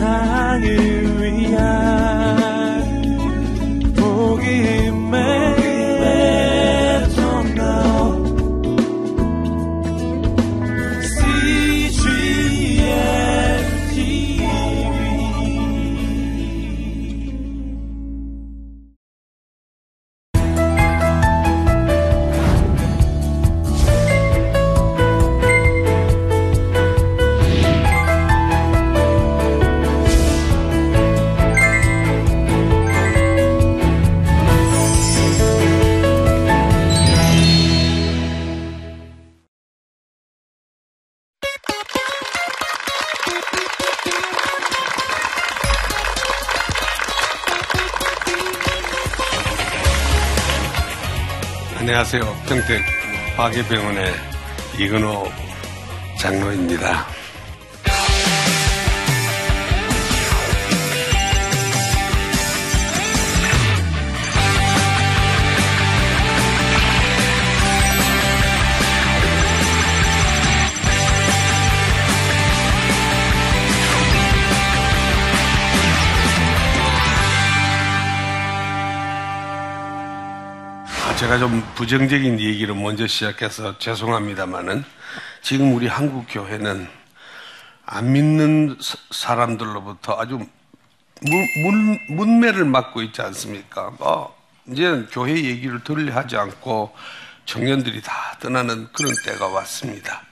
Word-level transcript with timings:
세상을 0.00 1.09
안녕하세요. 51.80 52.20
평택 52.46 52.82
화계병원의 53.38 54.12
이근호 54.78 55.26
장로입니다. 56.18 57.06
제가 81.20 81.36
좀 81.36 81.62
부정적인 81.74 82.40
얘기를 82.40 82.74
먼저 82.74 83.06
시작해서 83.06 83.76
죄송합니다만은 83.76 84.82
지금 85.42 85.74
우리 85.74 85.86
한국 85.86 86.24
교회는 86.30 86.88
안 87.84 88.12
믿는 88.12 88.78
사람들로부터 89.10 90.18
아주 90.18 90.38
문, 90.38 91.98
문, 92.08 92.40
매를 92.40 92.64
맞고 92.64 93.02
있지 93.02 93.20
않습니까? 93.20 93.92
뭐 93.98 94.34
이제 94.66 95.06
교회 95.12 95.34
얘기를 95.34 95.84
들려 95.84 96.14
하지 96.14 96.38
않고 96.38 96.96
청년들이 97.44 98.00
다 98.00 98.38
떠나는 98.40 98.88
그런 98.90 99.12
때가 99.26 99.48
왔습니다. 99.48 100.22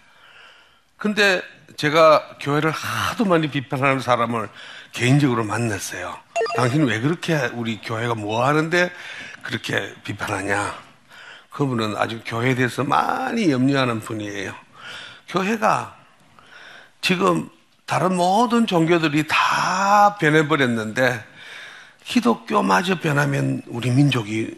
근데 0.96 1.42
제가 1.76 2.38
교회를 2.40 2.70
하도 2.70 3.26
많이 3.26 3.50
비판하는 3.50 4.00
사람을 4.00 4.48
개인적으로 4.92 5.44
만났어요. 5.44 6.18
당신 6.56 6.84
왜 6.86 6.98
그렇게 6.98 7.34
우리 7.52 7.78
교회가 7.82 8.14
뭐 8.14 8.46
하는데 8.46 8.90
그렇게 9.48 9.94
비판하냐? 10.04 10.78
그분은 11.48 11.96
아주 11.96 12.20
교회에 12.26 12.54
대해서 12.54 12.84
많이 12.84 13.50
염려하는 13.50 14.00
분이에요. 14.00 14.54
교회가 15.26 15.96
지금 17.00 17.48
다른 17.86 18.14
모든 18.16 18.66
종교들이 18.66 19.26
다 19.26 20.18
변해버렸는데 20.20 21.24
기독교마저 22.04 23.00
변하면 23.00 23.62
우리 23.68 23.90
민족이 23.90 24.54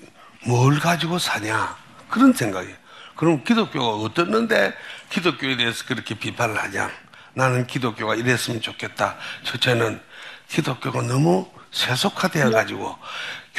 뭘 0.47 0.81
가지고 0.81 1.21
사냐? 1.21 1.77
그런 2.09 2.33
생각이에요. 2.33 2.77
그럼 3.15 3.45
기독교가 3.45 3.91
어떻는데 4.05 4.75
기독교에 5.09 5.56
대해서 5.56 5.84
그렇게 5.87 6.17
비판을 6.17 6.61
하냐? 6.61 6.91
나는 7.34 7.65
기독교가 7.69 8.17
이랬으면 8.17 8.61
좋겠다. 8.61 9.19
첫째는 9.45 10.00
기독교가 10.49 11.03
너무 11.03 11.49
세속화되어 11.71 12.50
가지고 12.50 12.99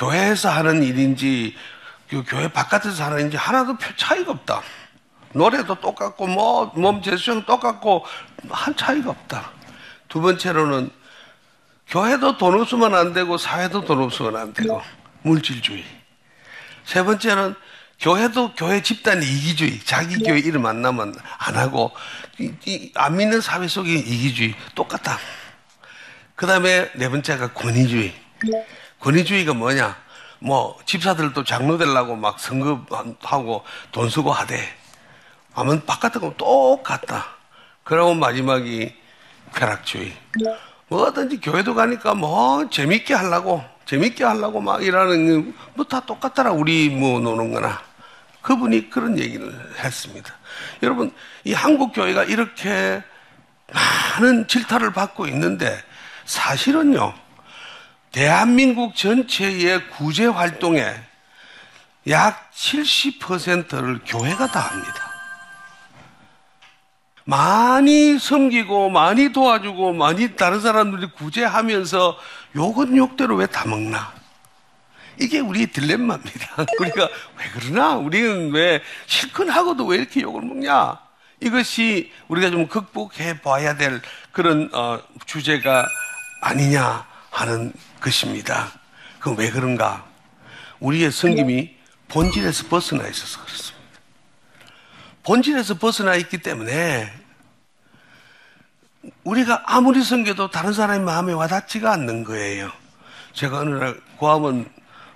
교회에서 0.01 0.49
하는 0.49 0.81
일인지 0.81 1.55
그 2.09 2.23
교회 2.27 2.47
바깥에서 2.51 3.05
하는 3.05 3.19
일인지 3.19 3.37
하나도 3.37 3.77
차이가 3.95 4.31
없다. 4.31 4.63
노래도 5.33 5.75
똑같고 5.75 6.27
뭐 6.27 6.71
몸 6.75 7.01
제스처도 7.03 7.45
똑같고 7.45 8.03
한 8.49 8.75
차이가 8.75 9.11
없다. 9.11 9.51
두 10.09 10.19
번째로는 10.19 10.89
교회도 11.87 12.37
돈 12.37 12.59
없으면 12.59 12.95
안 12.95 13.13
되고 13.13 13.37
사회도 13.37 13.85
돈 13.85 14.01
없으면 14.01 14.35
안 14.35 14.53
되고 14.53 14.81
물질주의. 15.21 15.85
세 16.83 17.03
번째는 17.03 17.53
교회도 17.99 18.55
교회 18.55 18.81
집단 18.81 19.21
이기주의. 19.21 19.79
자기 19.85 20.17
교회 20.17 20.39
이름 20.39 20.65
안 20.65 20.81
나면 20.81 21.13
안 21.37 21.55
하고 21.55 21.91
이, 22.39 22.51
이, 22.65 22.91
안 22.95 23.17
믿는 23.17 23.39
사회 23.39 23.67
속의 23.67 23.99
이기주의 23.99 24.55
똑같다. 24.73 25.19
그 26.35 26.47
다음에 26.47 26.89
네 26.95 27.07
번째가 27.07 27.53
권위주의. 27.53 28.13
권위주의가 29.01 29.53
뭐냐? 29.53 29.95
뭐 30.39 30.77
집사들도 30.85 31.43
장로 31.43 31.77
되려고 31.77 32.15
막 32.15 32.39
성급하고 32.39 33.63
돈 33.91 34.09
쓰고 34.09 34.31
하되 34.31 34.57
하면 35.53 35.85
바깥하고 35.85 36.35
똑같다. 36.37 37.27
그러고 37.83 38.13
마지막이 38.13 38.93
쾌락주의. 39.53 40.13
뭐든지 40.87 41.39
교회도 41.41 41.75
가니까 41.75 42.13
뭐 42.15 42.69
재밌게 42.69 43.13
하려고 43.13 43.63
재밌게 43.85 44.23
하려고 44.23 44.61
막 44.61 44.83
일하는 44.83 45.53
뭐 45.73 45.85
다 45.85 45.99
똑같더라 46.01 46.51
우리 46.51 46.89
뭐 46.89 47.19
노는 47.19 47.51
거나 47.53 47.81
그분이 48.41 48.89
그런 48.89 49.17
얘기를 49.19 49.53
했습니다. 49.83 50.33
여러분 50.83 51.13
이 51.43 51.53
한국 51.53 51.93
교회가 51.93 52.23
이렇게 52.25 53.01
많은 54.19 54.47
질타를 54.47 54.91
받고 54.93 55.27
있는데 55.27 55.77
사실은요 56.25 57.13
대한민국 58.11 58.95
전체의 58.95 59.89
구제 59.91 60.25
활동에 60.25 60.85
약 62.09 62.51
70%를 62.51 64.01
교회가 64.05 64.47
다 64.47 64.59
합니다. 64.59 65.11
많이 67.23 68.17
섬기고 68.19 68.89
많이 68.89 69.31
도와주고 69.31 69.93
많이 69.93 70.35
다른 70.35 70.59
사람들이 70.59 71.11
구제하면서 71.11 72.17
욕은 72.55 72.97
욕대로 72.97 73.35
왜 73.35 73.45
다 73.47 73.67
먹나? 73.67 74.11
이게 75.19 75.39
우리의 75.39 75.67
딜레마입니다. 75.67 76.65
우리가 76.79 77.03
왜 77.37 77.45
그러나? 77.53 77.95
우리는 77.95 78.51
왜 78.51 78.81
실컷 79.05 79.47
하고도 79.49 79.85
왜 79.85 79.97
이렇게 79.97 80.21
욕을 80.21 80.41
먹냐? 80.41 80.97
이것이 81.39 82.11
우리가 82.27 82.49
좀 82.49 82.67
극복해 82.67 83.39
봐야 83.41 83.77
될 83.77 84.01
그런 84.31 84.69
어, 84.73 84.99
주제가 85.25 85.87
아니냐 86.41 87.05
하는 87.31 87.73
것입니다. 87.99 88.71
그럼 89.19 89.37
왜 89.37 89.49
그런가? 89.49 90.05
우리의 90.79 91.11
성김이 91.11 91.75
본질에서 92.09 92.67
벗어나 92.67 93.07
있어서 93.07 93.43
그렇습니다. 93.43 93.81
본질에서 95.23 95.75
벗어나 95.77 96.15
있기 96.15 96.39
때문에 96.39 97.11
우리가 99.23 99.63
아무리 99.65 100.03
섬겨도 100.03 100.51
다른 100.51 100.73
사람의 100.73 101.01
마음에 101.05 101.33
와닿지가 101.33 101.91
않는 101.93 102.23
거예요. 102.23 102.71
제가 103.33 103.59
어느 103.59 103.75
날 103.75 103.99
고아원 104.17 104.69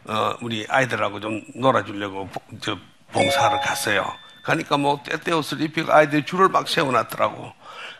어, 0.07 0.35
우리 0.41 0.65
아이들하고 0.69 1.19
좀 1.19 1.41
놀아주려고 1.55 2.29
저 2.61 2.77
봉사를 3.11 3.59
갔어요. 3.61 4.11
가니까 4.43 4.77
뭐 4.77 5.01
때때 5.03 5.31
옷을 5.31 5.61
입히고 5.61 5.91
아이들이 5.91 6.23
줄을 6.25 6.49
막 6.49 6.67
세워놨더라고. 6.67 7.51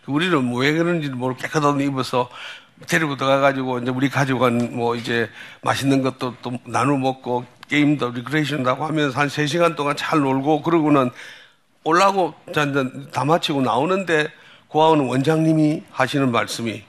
우리는 0.05 0.43
뭐 0.45 0.61
왜 0.61 0.73
그런지 0.73 1.09
모르고 1.09 1.39
깨끗한 1.39 1.75
옷 1.75 1.81
입어서 1.81 2.29
데리고 2.87 3.15
들어가가지고 3.15 3.79
이제 3.79 3.91
우리 3.91 4.09
가족은 4.09 4.75
뭐 4.75 4.95
이제 4.95 5.29
맛있는 5.61 6.01
것도 6.01 6.35
또 6.41 6.53
나눠 6.65 6.97
먹고 6.97 7.45
게임도 7.69 8.11
리크레이션도 8.11 8.69
하고 8.69 8.85
하면서 8.85 9.19
한 9.19 9.27
3시간 9.27 9.75
동안 9.75 9.95
잘 9.95 10.19
놀고 10.19 10.61
그러고는 10.61 11.09
올라고 11.83 12.33
다 13.11 13.25
마치고 13.25 13.61
나오는데 13.61 14.27
고아원 14.67 15.01
원장님이 15.01 15.83
하시는 15.91 16.31
말씀이 16.31 16.83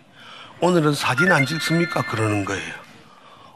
오늘은 0.60 0.94
사진 0.94 1.30
안 1.30 1.46
찍습니까? 1.46 2.02
그러는 2.02 2.44
거예요. 2.44 2.74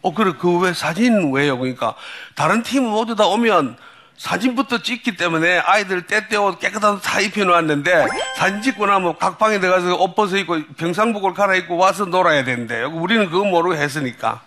어, 0.02 0.14
그래, 0.14 0.32
그 0.38 0.58
왜 0.60 0.72
사진 0.72 1.32
왜요? 1.32 1.58
그러니까 1.58 1.94
다른 2.34 2.62
팀 2.62 2.84
모두 2.84 3.16
다 3.16 3.26
오면 3.26 3.76
사진부터 4.20 4.82
찍기 4.82 5.16
때문에 5.16 5.60
아이들 5.60 6.02
때때옷 6.06 6.60
깨끗한 6.60 6.96
옷 6.96 7.00
다 7.02 7.20
입혀놓았는데 7.20 8.06
사진 8.36 8.60
찍고 8.60 8.84
나면 8.84 9.16
각 9.18 9.38
방에 9.38 9.58
들어가서 9.58 9.96
옷 9.96 10.14
벗어 10.14 10.36
입고 10.36 10.74
병상복을 10.76 11.32
갈아입고 11.32 11.78
와서 11.78 12.04
놀아야 12.04 12.44
되는데 12.44 12.82
우리는 12.82 13.30
그거 13.30 13.44
모르고 13.44 13.74
했으니까. 13.76 14.42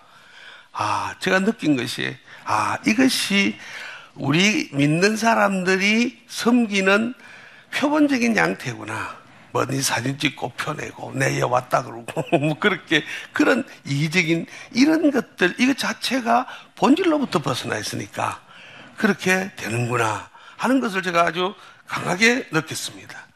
아 0.73 1.15
제가 1.19 1.39
느낀 1.39 1.75
것이 1.75 2.15
아 2.45 2.77
이것이 2.85 3.57
우리 4.13 4.69
믿는 4.73 5.17
사람들이 5.17 6.21
섬기는 6.27 7.15
표본적인 7.73 8.37
양태구나. 8.37 9.23
뭐니 9.53 9.81
사진 9.81 10.19
찍고 10.19 10.49
펴내고 10.49 11.13
내에 11.15 11.41
왔다 11.41 11.81
그러고 11.81 12.05
뭐 12.37 12.59
그렇게 12.59 13.03
그런 13.33 13.63
이기적인 13.85 14.45
이런 14.73 15.09
것들 15.09 15.55
이거 15.57 15.73
자체가 15.73 16.45
본질로부터 16.75 17.39
벗어나 17.39 17.77
있으니까 17.79 18.42
그렇게 18.97 19.51
되는구나 19.55 20.29
하는 20.57 20.79
것을 20.79 21.01
제가 21.03 21.23
아주 21.23 21.53
강하게 21.87 22.47
느꼈습니다. 22.51 23.27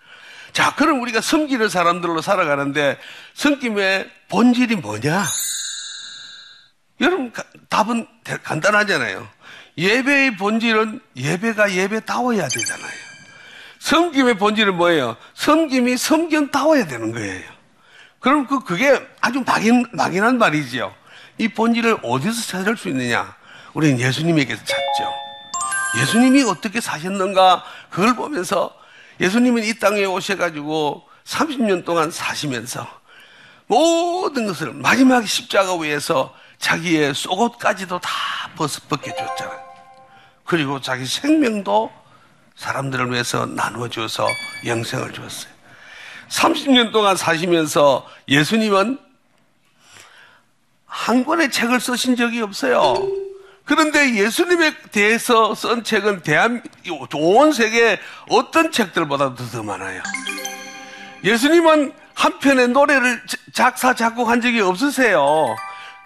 자, 0.53 0.73
그럼 0.75 1.01
우리가 1.01 1.21
섬기는 1.21 1.69
사람들로 1.69 2.21
살아가는데 2.21 2.97
섬김의 3.35 4.09
본질이 4.29 4.77
뭐냐? 4.77 5.25
여러분 7.01 7.31
답은 7.69 8.07
간단하잖아요. 8.43 9.27
예배의 9.77 10.37
본질은 10.37 10.99
예배가 11.15 11.73
예배다워야 11.73 12.47
되잖아요. 12.47 12.91
섬김의 13.79 14.37
본질은 14.39 14.75
뭐예요? 14.75 15.15
섬김이 15.35 15.97
섬견다워야 15.97 16.87
되는 16.87 17.11
거예요. 17.11 17.57
그럼 18.19 18.47
그, 18.47 18.63
그게 18.63 18.99
아주 19.21 19.43
막인, 19.45 19.85
막연한 19.91 20.39
말이지요. 20.39 20.93
이 21.37 21.47
본질을 21.47 21.99
어디서 22.01 22.47
찾을 22.47 22.75
수 22.75 22.89
있느냐? 22.89 23.35
우리는 23.73 23.99
예수님에게서 23.99 24.63
찾죠. 24.63 25.26
예수님이 25.95 26.43
어떻게 26.43 26.81
사셨는가? 26.81 27.63
그걸 27.89 28.15
보면서 28.15 28.75
예수님은 29.19 29.63
이 29.63 29.73
땅에 29.79 30.05
오셔가지고 30.05 31.07
30년 31.23 31.85
동안 31.85 32.11
사시면서 32.11 32.87
모든 33.67 34.47
것을 34.47 34.73
마지막 34.73 35.27
십자가 35.27 35.75
위에서 35.75 36.33
자기의 36.59 37.13
속옷까지도 37.13 37.99
다 37.99 38.09
벗어 38.55 38.81
벗겨줬잖아요. 38.87 39.67
그리고 40.45 40.81
자기 40.81 41.05
생명도 41.05 41.91
사람들을 42.55 43.11
위해서 43.11 43.45
나누어줘서 43.45 44.27
영생을 44.65 45.13
주었어요. 45.13 45.51
30년 46.29 46.91
동안 46.91 47.15
사시면서 47.15 48.07
예수님은 48.27 48.99
한 50.85 51.25
권의 51.25 51.51
책을 51.51 51.79
쓰신 51.79 52.15
적이 52.15 52.41
없어요. 52.41 52.95
그런데 53.67 54.15
예수님에 54.15 54.73
대해서 54.91 55.53
쓴 55.53 55.83
책은 55.83 56.21
대한, 56.21 56.63
온 57.13 57.51
세계 57.51 57.99
어떤 58.29 58.71
책들보다도 58.71 59.35
더 59.35 59.61
많아요. 59.61 60.01
예수님은 61.23 61.91
한 62.13 62.39
편의 62.39 62.69
노래를 62.69 63.21
작사, 63.53 63.93
작곡한 63.93 64.39
적이 64.39 64.61
없으세요. 64.61 65.55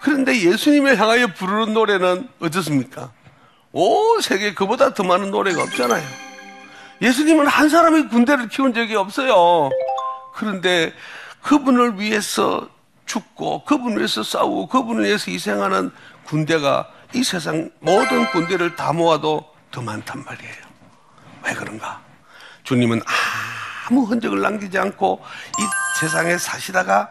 그런데 0.00 0.40
예수님을 0.40 0.98
향하여 0.98 1.28
부르는 1.28 1.72
노래는 1.72 2.28
어떻습니까? 2.40 3.12
온 3.70 4.20
세계 4.20 4.52
그보다 4.54 4.92
더 4.92 5.04
많은 5.04 5.30
노래가 5.30 5.62
없잖아요. 5.62 6.04
예수님은 7.00 7.46
한 7.46 7.68
사람의 7.68 8.08
군대를 8.08 8.48
키운 8.48 8.74
적이 8.74 8.96
없어요. 8.96 9.70
그런데 10.34 10.92
그분을 11.42 12.00
위해서 12.00 12.68
죽고 13.06 13.64
그분을 13.64 13.98
위해서 13.98 14.22
싸우고 14.22 14.66
그분을 14.66 15.04
위해서 15.04 15.30
희생하는 15.30 15.92
군대가 16.24 16.88
이 17.14 17.22
세상 17.22 17.70
모든 17.80 18.30
군대를 18.30 18.76
다 18.76 18.92
모아도 18.92 19.52
더 19.70 19.82
많단 19.82 20.24
말이에요. 20.24 20.54
왜 21.44 21.54
그런가? 21.54 22.00
주님은 22.64 23.02
아무 23.86 24.04
흔적을 24.04 24.40
남기지 24.40 24.78
않고 24.78 25.22
이 25.58 25.62
세상에 26.00 26.38
사시다가 26.38 27.10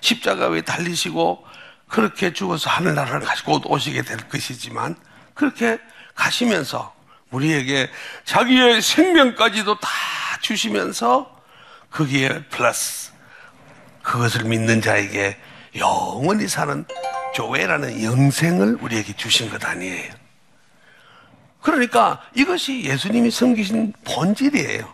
십자가 0.00 0.48
위에 0.48 0.62
달리시고 0.62 1.44
그렇게 1.88 2.32
죽어서 2.32 2.70
하늘나라를 2.70 3.20
가지고 3.20 3.60
오시게 3.64 4.02
될 4.02 4.16
것이지만 4.28 4.96
그렇게 5.34 5.78
가시면서 6.14 6.94
우리에게 7.30 7.90
자기의 8.24 8.82
생명까지도 8.82 9.78
다 9.78 9.88
주시면서 10.40 11.36
거기에 11.90 12.44
플러스 12.50 13.12
그것을 14.02 14.44
믿는 14.44 14.80
자에게 14.80 15.38
영원히 15.76 16.48
사는 16.48 16.84
교회라는 17.38 18.02
영생을 18.02 18.78
우리에게 18.80 19.12
주신 19.14 19.48
것 19.48 19.64
아니에요. 19.64 20.12
그러니까 21.62 22.20
이것이 22.34 22.82
예수님이 22.82 23.30
섬기신 23.30 23.92
본질이에요. 24.04 24.92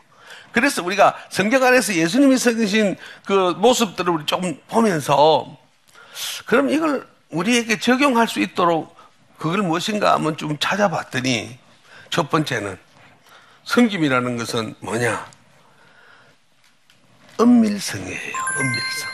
그래서 0.52 0.84
우리가 0.84 1.16
성경 1.30 1.64
안에서 1.64 1.94
예수님이 1.94 2.36
섬기신 2.36 2.96
그 3.24 3.54
모습들을 3.58 4.12
우리 4.12 4.26
조금 4.26 4.60
보면서 4.68 5.56
그럼 6.44 6.68
이걸 6.70 7.08
우리에게 7.30 7.78
적용할 7.78 8.28
수 8.28 8.40
있도록 8.40 8.94
그걸 9.38 9.62
무엇인가 9.62 10.12
한번 10.12 10.36
좀 10.36 10.56
찾아봤더니 10.58 11.58
첫 12.10 12.30
번째는 12.30 12.78
섬김이라는 13.64 14.36
것은 14.36 14.74
뭐냐? 14.80 15.26
은밀성이에요. 17.40 18.36
은밀성. 18.58 19.13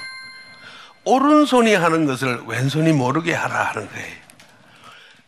오른손이 1.04 1.74
하는 1.74 2.06
것을 2.06 2.42
왼손이 2.46 2.92
모르게 2.92 3.34
하라 3.34 3.64
하는 3.64 3.88
거예요. 3.88 4.20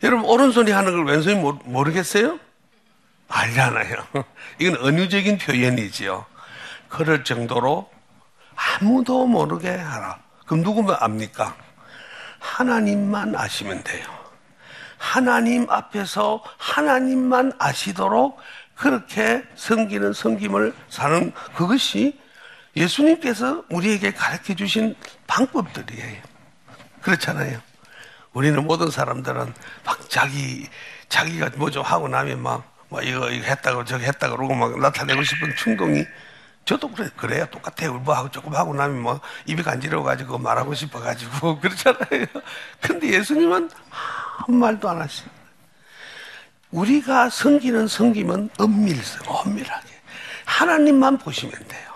여러분, 0.03 0.25
오른손이 0.27 0.71
하는 0.71 0.93
걸 0.93 1.07
왼손이 1.07 1.37
모르겠어요? 1.65 2.39
알잖아요. 3.29 4.07
이건 4.59 4.87
은유적인 4.87 5.39
표현이지요. 5.39 6.27
그럴 6.89 7.25
정도로 7.25 7.91
아무도 8.55 9.27
모르게 9.27 9.71
하라. 9.71 10.19
그럼 10.47 10.63
누구만 10.63 10.97
압니까? 11.01 11.57
하나님만 12.39 13.35
아시면 13.37 13.83
돼요. 13.83 14.05
하나님 14.99 15.69
앞에서 15.71 16.43
하나님만 16.59 17.53
아시도록 17.59 18.39
그렇게 18.75 19.43
섬기는 19.55 20.13
섬김을 20.13 20.75
사는 20.89 21.33
그것이 21.55 22.21
예수님께서 22.77 23.65
우리에게 23.71 24.13
가르쳐 24.13 24.55
주신 24.55 24.95
방법들이에요. 25.27 26.23
그렇잖아요. 27.03 27.61
우리는 28.33 28.65
모든 28.65 28.91
사람들은 28.91 29.53
막 29.85 30.11
자기, 30.11 30.67
자기가 31.09 31.51
뭐 31.57 31.71
좀 31.71 31.83
하고 31.85 32.09
나면 32.09 32.43
막, 32.43 32.65
뭐 32.89 33.03
이거, 33.03 33.31
이거 33.31 33.45
했다고 33.45 33.85
저거 33.85 34.03
했다고 34.05 34.37
그러고 34.37 34.55
막 34.55 34.79
나타내고 34.79 35.23
싶은 35.23 35.55
충동이 35.57 36.05
저도 36.65 36.91
그래, 36.93 37.11
그래요. 37.17 37.45
똑같아요. 37.51 37.95
뭐 37.95 38.15
하고 38.15 38.31
조금 38.31 38.55
하고 38.55 38.73
나면 38.73 39.01
뭐 39.03 39.21
입이 39.47 39.63
간지러워가지고 39.63 40.39
말하고 40.39 40.75
싶어가지고 40.75 41.59
그렇잖아요. 41.61 42.27
근데 42.81 43.09
예수님은 43.15 43.69
아무 44.39 44.57
말도 44.57 44.89
안 44.89 45.01
하시고. 45.03 45.29
우리가 46.71 47.29
섬기는 47.29 47.87
섬김은 47.89 48.51
은밀성, 48.61 49.27
은밀하게. 49.47 49.89
하나님만 50.47 51.19
보시면 51.19 51.53
돼요. 51.69 51.92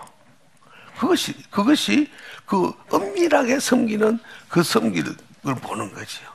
그것이, 0.97 1.33
그것이 1.49 2.09
그 2.45 2.73
은밀하게 2.93 3.59
섬기는 3.59 4.19
그 4.49 4.63
섬기를 4.63 5.15
보는 5.43 5.93
거지요. 5.93 6.27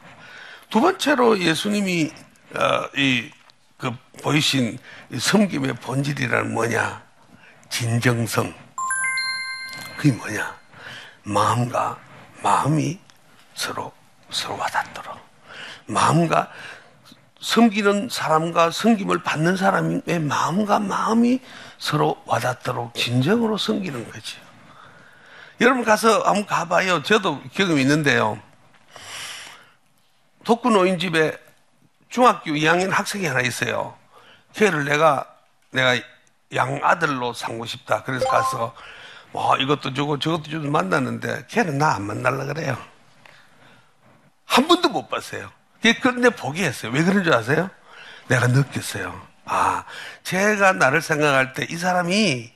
두 0.71 0.81
번째로 0.81 1.39
예수님이, 1.39 2.11
어, 2.55 2.89
이, 2.97 3.31
그 3.77 3.93
보이신 4.23 4.79
섬김의 5.19 5.75
본질이란 5.75 6.53
뭐냐? 6.53 7.03
진정성. 7.69 8.55
그게 9.97 10.13
뭐냐? 10.13 10.57
마음과 11.25 11.99
마음이 12.43 12.99
서로, 13.55 13.93
서로 14.31 14.57
와닿도록. 14.59 15.19
마음과 15.87 16.51
섬기는 17.41 18.09
사람과 18.09 18.71
섬김을 18.71 19.23
받는 19.25 19.57
사람의 19.57 20.21
마음과 20.21 20.79
마음이 20.79 21.41
서로 21.79 22.23
와닿도록 22.25 22.95
진정으로 22.95 23.59
섬기는 23.59 24.11
거죠. 24.11 24.42
여러분 25.63 25.85
가서 25.85 26.23
한번 26.23 26.45
가봐요. 26.45 27.03
저도 27.05 27.41
경험이 27.55 27.83
있는데요. 27.83 28.37
독구 30.45 30.71
노인집에 30.71 31.39
중학교 32.09 32.51
2학년 32.51 32.91
학생이 32.91 33.27
하나 33.27 33.41
있어요. 33.43 33.97
걔를 34.55 34.85
내가, 34.85 35.25
내가 35.71 35.95
양아들로 36.53 37.33
삼고 37.33 37.65
싶다. 37.67 38.03
그래서 38.03 38.29
가서 38.29 38.75
뭐 39.31 39.57
이것도 39.57 39.95
주고 39.95 40.19
저것도 40.19 40.43
주고 40.51 40.69
만났는데 40.69 41.47
걔는 41.49 41.79
나 41.79 41.95
안 41.95 42.03
만날라 42.03 42.45
그래요. 42.47 42.77
한 44.45 44.67
번도 44.67 44.89
못 44.89 45.09
봤어요. 45.09 45.49
그런데 46.03 46.31
포기했어요. 46.31 46.91
왜 46.93 47.05
그런 47.05 47.23
줄 47.23 47.33
아세요? 47.35 47.71
내가 48.27 48.49
느꼈어요. 48.49 49.19
아, 49.45 49.85
제가 50.25 50.73
나를 50.73 51.01
생각할 51.03 51.53
때 51.55 51.67
이 51.71 51.77
사람이 51.77 52.53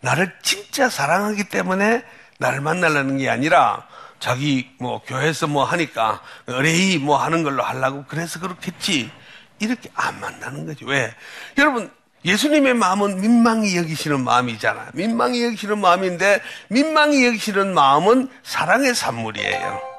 나를 0.00 0.32
진짜 0.42 0.88
사랑하기 0.88 1.44
때문에 1.48 2.04
나를 2.38 2.60
만나려는 2.60 3.18
게 3.18 3.28
아니라 3.28 3.86
자기 4.18 4.70
뭐 4.78 5.02
교회에서 5.06 5.46
뭐 5.46 5.64
하니까 5.64 6.22
의뢰이 6.46 6.98
뭐 6.98 7.16
하는 7.16 7.42
걸로 7.42 7.62
하려고 7.62 8.04
그래서 8.08 8.40
그렇겠지. 8.40 9.10
이렇게 9.58 9.90
안 9.94 10.20
만나는 10.20 10.66
거죠. 10.66 10.86
왜? 10.86 11.14
여러분, 11.56 11.90
예수님의 12.24 12.74
마음은 12.74 13.20
민망히 13.20 13.76
여기시는 13.76 14.22
마음이잖아. 14.22 14.90
민망히 14.94 15.44
여기시는 15.44 15.78
마음인데 15.78 16.42
민망히 16.68 17.24
여기시는 17.24 17.72
마음은 17.72 18.28
사랑의 18.42 18.94
산물이에요. 18.94 19.96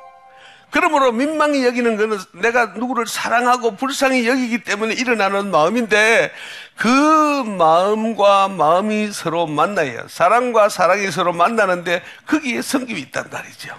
그러므로 0.70 1.14
민망히 1.14 1.66
여기는 1.66 1.96
것은 1.96 2.42
내가 2.42 2.68
누구를 2.68 3.08
사랑하고 3.08 3.78
불쌍히 3.78 4.28
여기기 4.28 4.60
때문에 4.60 4.94
일어나는 4.94 5.50
마음인데 5.50 6.32
그 6.78 7.44
마음과 7.44 8.50
마음이 8.50 9.12
서로 9.12 9.48
만나요. 9.48 10.08
사랑과 10.08 10.70
사랑이 10.70 11.10
서로 11.12 11.34
만나는데 11.34 12.04
거기에 12.28 12.62
성김이 12.62 13.02
있단 13.02 13.30
말이죠. 13.32 13.76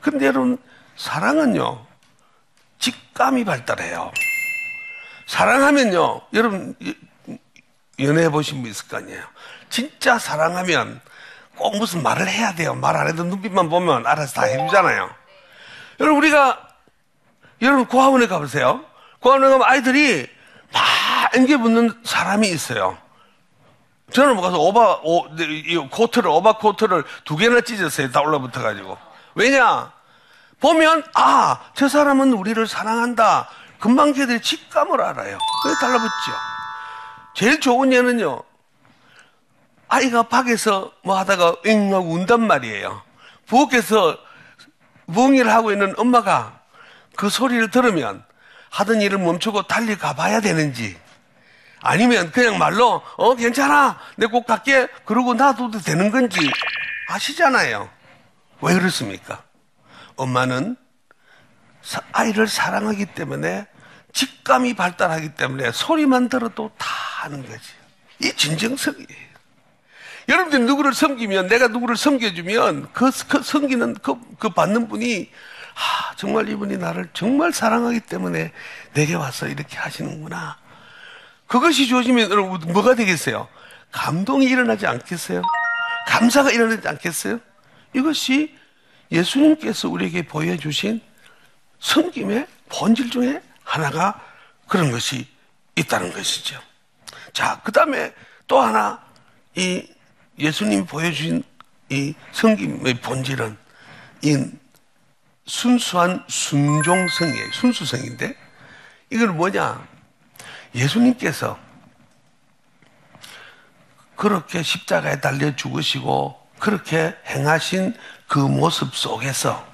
근데 0.00 0.26
여러분 0.26 0.58
사랑은요 0.96 1.86
직감이 2.78 3.44
발달해요. 3.44 4.12
사랑하면요 5.26 6.20
여러분 6.34 6.74
연애해 7.98 8.28
보신 8.28 8.60
분 8.60 8.70
있을 8.70 8.86
거 8.88 8.98
아니에요. 8.98 9.22
진짜 9.70 10.18
사랑하면 10.18 11.00
꼭 11.56 11.78
무슨 11.78 12.02
말을 12.02 12.28
해야 12.28 12.54
돼요. 12.54 12.74
말 12.74 12.96
안 12.96 13.08
해도 13.08 13.24
눈빛만 13.24 13.70
보면 13.70 14.06
알아서 14.06 14.34
다 14.34 14.42
해주잖아요. 14.42 15.10
여러분 16.00 16.18
우리가 16.18 16.68
여러분 17.62 17.86
고아원에 17.86 18.26
가보세요. 18.26 18.84
고아원에 19.20 19.48
가면 19.48 19.66
아이들이 19.66 20.28
막 20.72 20.82
앵겨 21.34 21.58
붙는 21.58 22.00
사람이 22.04 22.48
있어요. 22.48 22.96
저는 24.12 24.34
뭐 24.34 24.42
가서 24.44 24.58
오바 24.58 25.00
오, 25.04 25.26
이 25.38 25.76
코트를 25.90 26.28
오바 26.28 26.58
코트를 26.58 27.04
두 27.24 27.36
개나 27.36 27.62
찢었어요. 27.62 28.10
다 28.10 28.20
올라붙어 28.20 28.60
가지고. 28.62 28.98
왜냐? 29.34 29.90
보면 30.60 31.02
아 31.14 31.58
저 31.74 31.88
사람은 31.88 32.32
우리를 32.34 32.66
사랑한다. 32.66 33.48
금방 33.80 34.12
걔들이 34.12 34.40
직감을 34.40 35.00
알아요. 35.00 35.38
그게 35.62 35.74
달라붙죠. 35.80 36.32
제일 37.34 37.58
좋은 37.60 37.92
예는요. 37.92 38.42
아이가 39.88 40.22
밖에서 40.24 40.92
뭐 41.02 41.18
하다가 41.18 41.56
응 41.66 41.92
하고 41.94 42.12
운단 42.12 42.46
말이에요. 42.46 43.02
부엌에서 43.46 44.16
부엌일을 45.12 45.52
하고 45.52 45.72
있는 45.72 45.94
엄마가 45.98 46.60
그 47.16 47.28
소리를 47.28 47.70
들으면 47.70 48.24
하던 48.70 49.00
일을 49.00 49.18
멈추고 49.18 49.62
달리 49.62 49.96
가봐야 49.98 50.40
되는지 50.40 50.96
아니면 51.82 52.30
그냥 52.30 52.58
말로 52.58 53.02
어 53.16 53.34
괜찮아 53.34 53.98
내 54.16 54.26
꼭 54.26 54.46
갈게 54.46 54.86
그러고 55.04 55.34
놔둬도 55.34 55.80
되는 55.80 56.10
건지 56.10 56.38
아시잖아요. 57.08 57.90
왜 58.62 58.74
그렇습니까? 58.74 59.42
엄마는 60.16 60.76
아이를 62.12 62.46
사랑하기 62.46 63.06
때문에 63.06 63.66
직감이 64.12 64.74
발달하기 64.74 65.34
때문에 65.34 65.72
소리만 65.72 66.28
들어도 66.28 66.70
다 66.78 66.86
아는 67.24 67.46
거지. 67.46 67.70
이 68.20 68.32
진정성이에요. 68.32 69.32
여러분들이 70.28 70.62
누구를 70.62 70.94
섬기면 70.94 71.48
내가 71.48 71.66
누구를 71.68 71.96
섬겨주면 71.96 72.92
그, 72.92 73.10
그 73.26 73.42
섬기는 73.42 73.94
그, 73.94 74.14
그 74.38 74.50
받는 74.50 74.86
분이 74.88 75.30
아, 75.74 76.14
정말 76.16 76.48
이분이 76.48 76.76
나를 76.78 77.08
정말 77.12 77.52
사랑하기 77.52 78.00
때문에 78.00 78.52
내게 78.92 79.14
와서 79.14 79.48
이렇게 79.48 79.76
하시는구나. 79.78 80.58
그것이 81.52 81.86
주어지면 81.86 82.30
여러분 82.30 82.72
뭐가 82.72 82.94
되겠어요? 82.94 83.46
감동이 83.90 84.46
일어나지 84.46 84.86
않겠어요? 84.86 85.42
감사가 86.06 86.50
일어나지 86.50 86.88
않겠어요? 86.88 87.40
이것이 87.92 88.56
예수님께서 89.10 89.90
우리에게 89.90 90.22
보여주신 90.22 91.02
섬김의 91.78 92.46
본질 92.70 93.10
중에 93.10 93.42
하나가 93.64 94.18
그런 94.66 94.90
것이 94.90 95.28
있다는 95.76 96.14
것이죠. 96.14 96.58
자, 97.34 97.60
그 97.62 97.70
다음에 97.70 98.14
또 98.46 98.58
하나 98.58 99.04
이 99.54 99.86
예수님이 100.38 100.86
보여주신 100.86 101.44
이 101.90 102.14
성김의 102.32 102.94
본질은 103.02 103.58
이 104.22 104.42
순수한 105.44 106.24
순종성이에요. 106.28 107.52
순수성인데 107.52 108.34
이건 109.10 109.36
뭐냐? 109.36 109.92
예수님께서 110.74 111.58
그렇게 114.16 114.62
십자가에 114.62 115.20
달려 115.20 115.54
죽으시고 115.56 116.40
그렇게 116.58 117.16
행하신 117.26 117.96
그 118.28 118.38
모습 118.38 118.94
속에서 118.94 119.66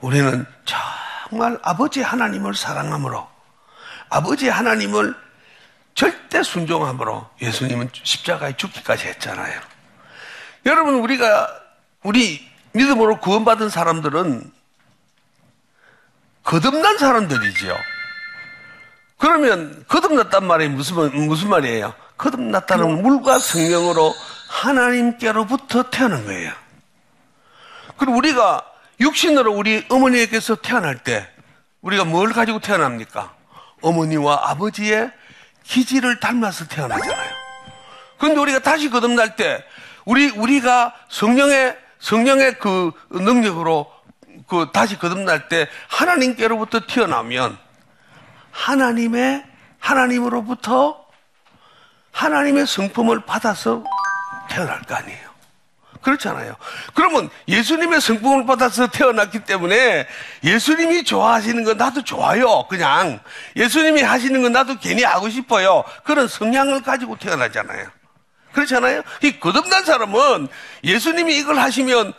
우리는 0.00 0.46
정말 0.64 1.58
아버지 1.62 2.00
하나님을 2.00 2.54
사랑함으로 2.54 3.28
아버지 4.08 4.48
하나님을 4.48 5.14
절대 5.94 6.42
순종함으로 6.42 7.28
예수님은 7.40 7.90
십자가에 7.92 8.56
죽기까지 8.56 9.06
했잖아요. 9.08 9.60
여러분, 10.66 10.96
우리가, 10.96 11.48
우리 12.02 12.48
믿음으로 12.72 13.20
구원받은 13.20 13.68
사람들은 13.68 14.52
거듭난 16.44 16.98
사람들이지요. 16.98 17.76
그러면 19.22 19.84
거듭났단 19.86 20.44
말이 20.44 20.66
무슨, 20.66 20.96
무슨 21.28 21.48
말이에요? 21.48 21.94
거듭났다는 22.18 23.02
물과 23.02 23.38
성령으로 23.38 24.12
하나님께로부터 24.48 25.90
태어난 25.90 26.24
거예요. 26.24 26.50
그리고 27.96 28.16
우리가 28.16 28.66
육신으로 28.98 29.52
우리 29.52 29.86
어머니에게서 29.88 30.56
태어날 30.56 31.04
때 31.04 31.28
우리가 31.82 32.04
뭘 32.04 32.32
가지고 32.32 32.58
태어납니까? 32.58 33.32
어머니와 33.80 34.50
아버지의 34.50 35.12
기질을 35.62 36.18
닮아서 36.18 36.66
태어나잖아요. 36.66 37.30
그런데 38.18 38.40
우리가 38.40 38.58
다시 38.58 38.90
거듭날 38.90 39.36
때 39.36 39.62
우리 40.04 40.30
우리가 40.30 40.94
성령의 41.08 41.78
성령의 42.00 42.58
그 42.58 42.90
능력으로 43.10 43.88
그 44.48 44.70
다시 44.72 44.98
거듭날 44.98 45.48
때 45.48 45.68
하나님께로부터 45.86 46.80
튀어나오면 46.88 47.61
하나님의 48.52 49.44
하나님으로부터 49.78 51.04
하나님의 52.12 52.66
성품을 52.66 53.24
받아서 53.24 53.82
태어날 54.48 54.80
거 54.82 54.94
아니에요. 54.94 55.32
그렇잖아요. 56.02 56.56
그러면 56.94 57.30
예수님의 57.48 58.00
성품을 58.00 58.44
받아서 58.44 58.88
태어났기 58.88 59.44
때문에 59.44 60.06
예수님이 60.44 61.04
좋아하시는 61.04 61.64
건 61.64 61.76
나도 61.76 62.02
좋아요. 62.02 62.66
그냥 62.68 63.20
예수님이 63.56 64.02
하시는 64.02 64.42
건 64.42 64.52
나도 64.52 64.78
괜히 64.78 65.04
하고 65.04 65.30
싶어요. 65.30 65.84
그런 66.04 66.28
성향을 66.28 66.82
가지고 66.82 67.16
태어나잖아요. 67.16 67.86
그렇잖아요. 68.52 69.02
이 69.22 69.38
거듭난 69.38 69.84
사람은 69.84 70.48
예수님이 70.84 71.38
이걸 71.38 71.58
하시면 71.58 72.12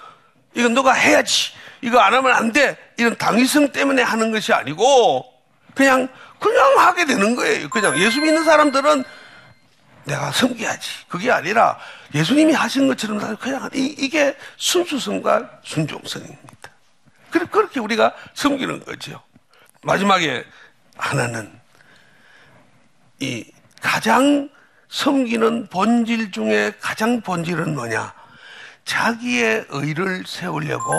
이건 0.56 0.74
너가 0.74 0.94
해야지. 0.94 1.52
이거 1.82 2.00
안 2.00 2.14
하면 2.14 2.34
안 2.34 2.52
돼. 2.54 2.78
이런 2.98 3.18
당위성 3.18 3.74
때문에 3.74 4.02
하는 4.02 4.32
것이 4.32 4.54
아니고 4.54 5.33
그냥 5.76 6.08
그냥 6.40 6.78
하게 6.78 7.06
되는 7.06 7.36
거예요. 7.36 7.70
그냥 7.70 7.98
예수 7.98 8.20
믿는 8.22 8.44
사람들은 8.44 9.04
내가 10.06 10.32
섬겨야지. 10.32 11.08
그게 11.08 11.32
아니라 11.32 11.80
예수님이 12.14 12.54
하신 12.54 12.88
것처럼 12.88 13.38
그냥 13.38 13.70
이, 13.74 14.10
게 14.10 14.36
순수성과 14.58 15.62
순종성입니다. 15.64 16.70
그렇게 17.30 17.80
우리가 17.80 18.14
섬기는 18.34 18.84
거죠. 18.86 19.24
마지막에 19.82 20.46
하나는 20.96 21.52
이 23.20 23.46
가장 23.82 24.50
섬기는 24.90 25.68
본질 25.68 26.32
중에 26.32 26.74
가장 26.80 27.22
본질은 27.22 27.74
뭐냐? 27.74 28.14
자기의 28.86 29.66
의를 29.70 30.24
세우려고 30.28 30.94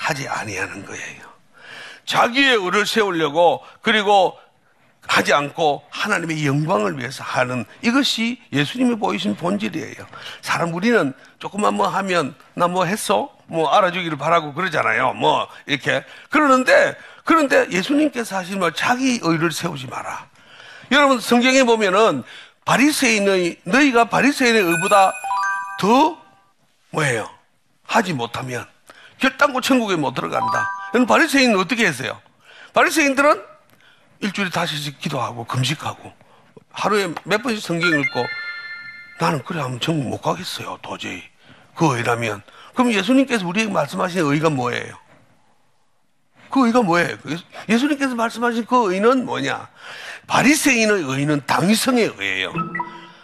하지 0.00 0.28
아니하는 0.28 0.84
거예요. 0.84 1.23
자기의 2.04 2.56
의를 2.56 2.86
세우려고 2.86 3.62
그리고 3.82 4.38
하지 5.06 5.34
않고 5.34 5.84
하나님의 5.90 6.46
영광을 6.46 6.98
위해서 6.98 7.22
하는 7.22 7.64
이것이 7.82 8.40
예수님이 8.52 8.96
보이신 8.96 9.36
본질이에요. 9.36 10.06
사람 10.40 10.72
우리는 10.74 11.12
조금만 11.38 11.74
뭐 11.74 11.86
하면 11.88 12.34
나 12.54 12.68
뭐 12.68 12.84
했어? 12.86 13.30
뭐 13.46 13.68
알아주기를 13.70 14.16
바라고 14.16 14.54
그러잖아요. 14.54 15.12
뭐 15.14 15.46
이렇게 15.66 16.02
그러는데 16.30 16.96
그런데 17.24 17.66
예수님께서 17.70 18.36
하신 18.36 18.60
말 18.60 18.72
자기 18.72 19.20
의를 19.22 19.52
세우지 19.52 19.86
마라. 19.88 20.26
여러분 20.90 21.20
성경에 21.20 21.64
보면은 21.64 22.22
바리새인의 22.64 23.60
너희가 23.64 24.06
바리새인의 24.06 24.62
의보다 24.62 25.12
더 25.80 26.16
뭐예요? 26.90 27.28
하지 27.86 28.14
못하면 28.14 28.66
결단코 29.18 29.60
천국에 29.60 29.96
못 29.96 30.14
들어간다. 30.14 30.66
여러분 30.94 31.08
바리새인은 31.08 31.58
어떻게 31.58 31.86
했어요? 31.86 32.20
바리새인들은 32.72 33.42
일주일에 34.20 34.50
다시씩 34.50 35.00
기도하고 35.00 35.44
금식하고 35.44 36.12
하루에 36.70 37.12
몇 37.24 37.42
번씩 37.42 37.62
성경 37.62 37.88
읽고 37.88 38.24
나는 39.18 39.42
그래 39.44 39.60
하면 39.60 39.80
전국 39.80 40.08
못 40.08 40.22
가겠어요. 40.22 40.78
도저히. 40.82 41.22
그 41.74 41.96
의라면. 41.96 42.42
그럼 42.74 42.92
예수님께서 42.92 43.46
우리에게 43.46 43.70
말씀하신 43.72 44.20
의가 44.24 44.50
뭐예요? 44.50 44.96
그 46.50 46.66
의가 46.66 46.82
뭐예요? 46.82 47.16
그 47.22 47.36
예수님께서 47.68 48.14
말씀하신 48.14 48.64
그 48.66 48.92
의는 48.92 49.24
뭐냐? 49.24 49.68
바리새인의 50.28 51.02
의는 51.02 51.42
당위성의 51.46 52.14
의예요. 52.18 52.52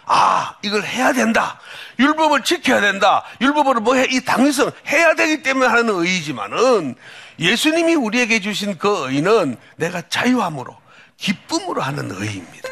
아, 0.05 0.57
이걸 0.61 0.83
해야 0.83 1.13
된다. 1.13 1.59
율법을 1.97 2.43
지켜야 2.43 2.81
된다. 2.81 3.23
율법으로 3.39 3.79
뭐 3.79 3.95
해, 3.95 4.07
이 4.09 4.19
당위성 4.19 4.71
해야 4.87 5.15
되기 5.15 5.41
때문에 5.41 5.67
하는 5.67 5.89
의지만은 5.89 6.95
예수님이 7.39 7.95
우리에게 7.95 8.39
주신 8.39 8.77
그 8.77 9.07
의는 9.09 9.57
내가 9.77 10.01
자유함으로, 10.09 10.77
기쁨으로 11.17 11.81
하는 11.81 12.11
의입니다. 12.11 12.69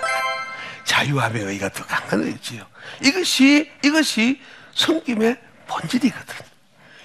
자유함의 0.85 1.43
의가 1.43 1.69
더 1.69 1.85
강한 1.85 2.23
의지요. 2.23 2.65
이것이, 3.03 3.71
이것이 3.83 4.41
성김의 4.75 5.37
본질이거든. 5.67 6.35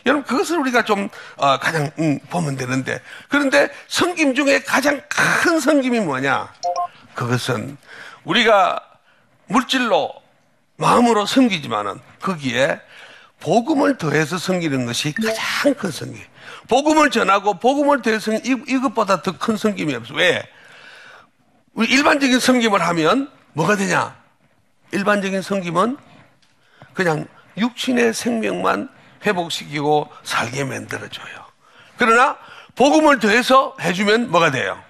여러분, 0.06 0.24
그것을 0.24 0.58
우리가 0.58 0.84
좀, 0.84 1.08
어, 1.36 1.58
가장, 1.58 1.90
음, 1.98 2.18
보면 2.30 2.56
되는데. 2.56 3.00
그런데 3.28 3.68
성김 3.88 4.34
중에 4.34 4.62
가장 4.62 5.00
큰 5.08 5.60
성김이 5.60 6.00
뭐냐? 6.00 6.52
그것은 7.14 7.76
우리가 8.24 8.80
물질로 9.46 10.12
마음으로 10.76 11.26
섬기지만은 11.26 12.00
거기에 12.20 12.80
복음을 13.40 13.98
더해서 13.98 14.38
섬기는 14.38 14.86
것이 14.86 15.12
가장 15.14 15.74
큰 15.74 15.90
성김. 15.90 16.22
복음을 16.68 17.10
전하고 17.10 17.54
복음을 17.54 18.02
섬기, 18.20 18.56
이것보다 18.68 19.22
더큰 19.22 19.56
성김이 19.56 19.94
없어. 19.94 20.14
왜? 20.14 20.42
일반적인 21.76 22.38
섬김을 22.38 22.80
하면 22.80 23.30
뭐가 23.52 23.76
되냐? 23.76 24.16
일반적인 24.92 25.42
섬김은 25.42 25.98
그냥 26.92 27.26
육신의 27.56 28.14
생명만 28.14 28.88
회복시키고 29.26 30.10
살게 30.22 30.64
만들어줘요. 30.64 31.44
그러나 31.96 32.36
복음을 32.76 33.18
더해서 33.18 33.76
해주면 33.80 34.30
뭐가 34.30 34.50
돼요? 34.50 34.82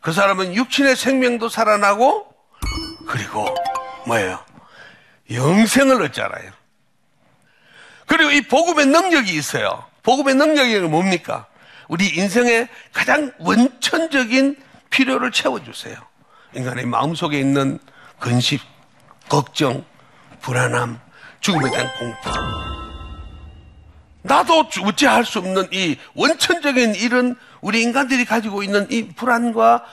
그 0.00 0.12
사람은 0.12 0.54
육신의 0.54 0.96
생명도 0.96 1.48
살아나고 1.48 2.34
그리고 3.06 3.46
뭐예요? 4.06 4.44
영생을 5.30 6.02
얻잖아요. 6.02 6.52
그리고 8.06 8.30
이 8.30 8.40
복음의 8.42 8.86
능력이 8.86 9.32
있어요. 9.34 9.89
복음의 10.02 10.34
능력이 10.34 10.80
뭡니까? 10.80 11.46
우리 11.88 12.08
인생의 12.08 12.68
가장 12.92 13.32
원천적인 13.38 14.56
필요를 14.90 15.32
채워주세요. 15.32 15.96
인간의 16.54 16.86
마음속에 16.86 17.38
있는 17.38 17.78
근심, 18.18 18.58
걱정, 19.28 19.84
불안함, 20.40 21.00
죽음에 21.40 21.70
대한 21.70 21.88
공포. 21.98 22.30
나도 24.22 24.66
어찌할 24.84 25.24
수 25.24 25.38
없는 25.38 25.68
이 25.72 25.96
원천적인 26.14 26.94
이런 26.96 27.36
우리 27.60 27.82
인간들이 27.82 28.24
가지고 28.24 28.62
있는 28.62 28.86
이 28.90 29.08
불안과 29.08 29.84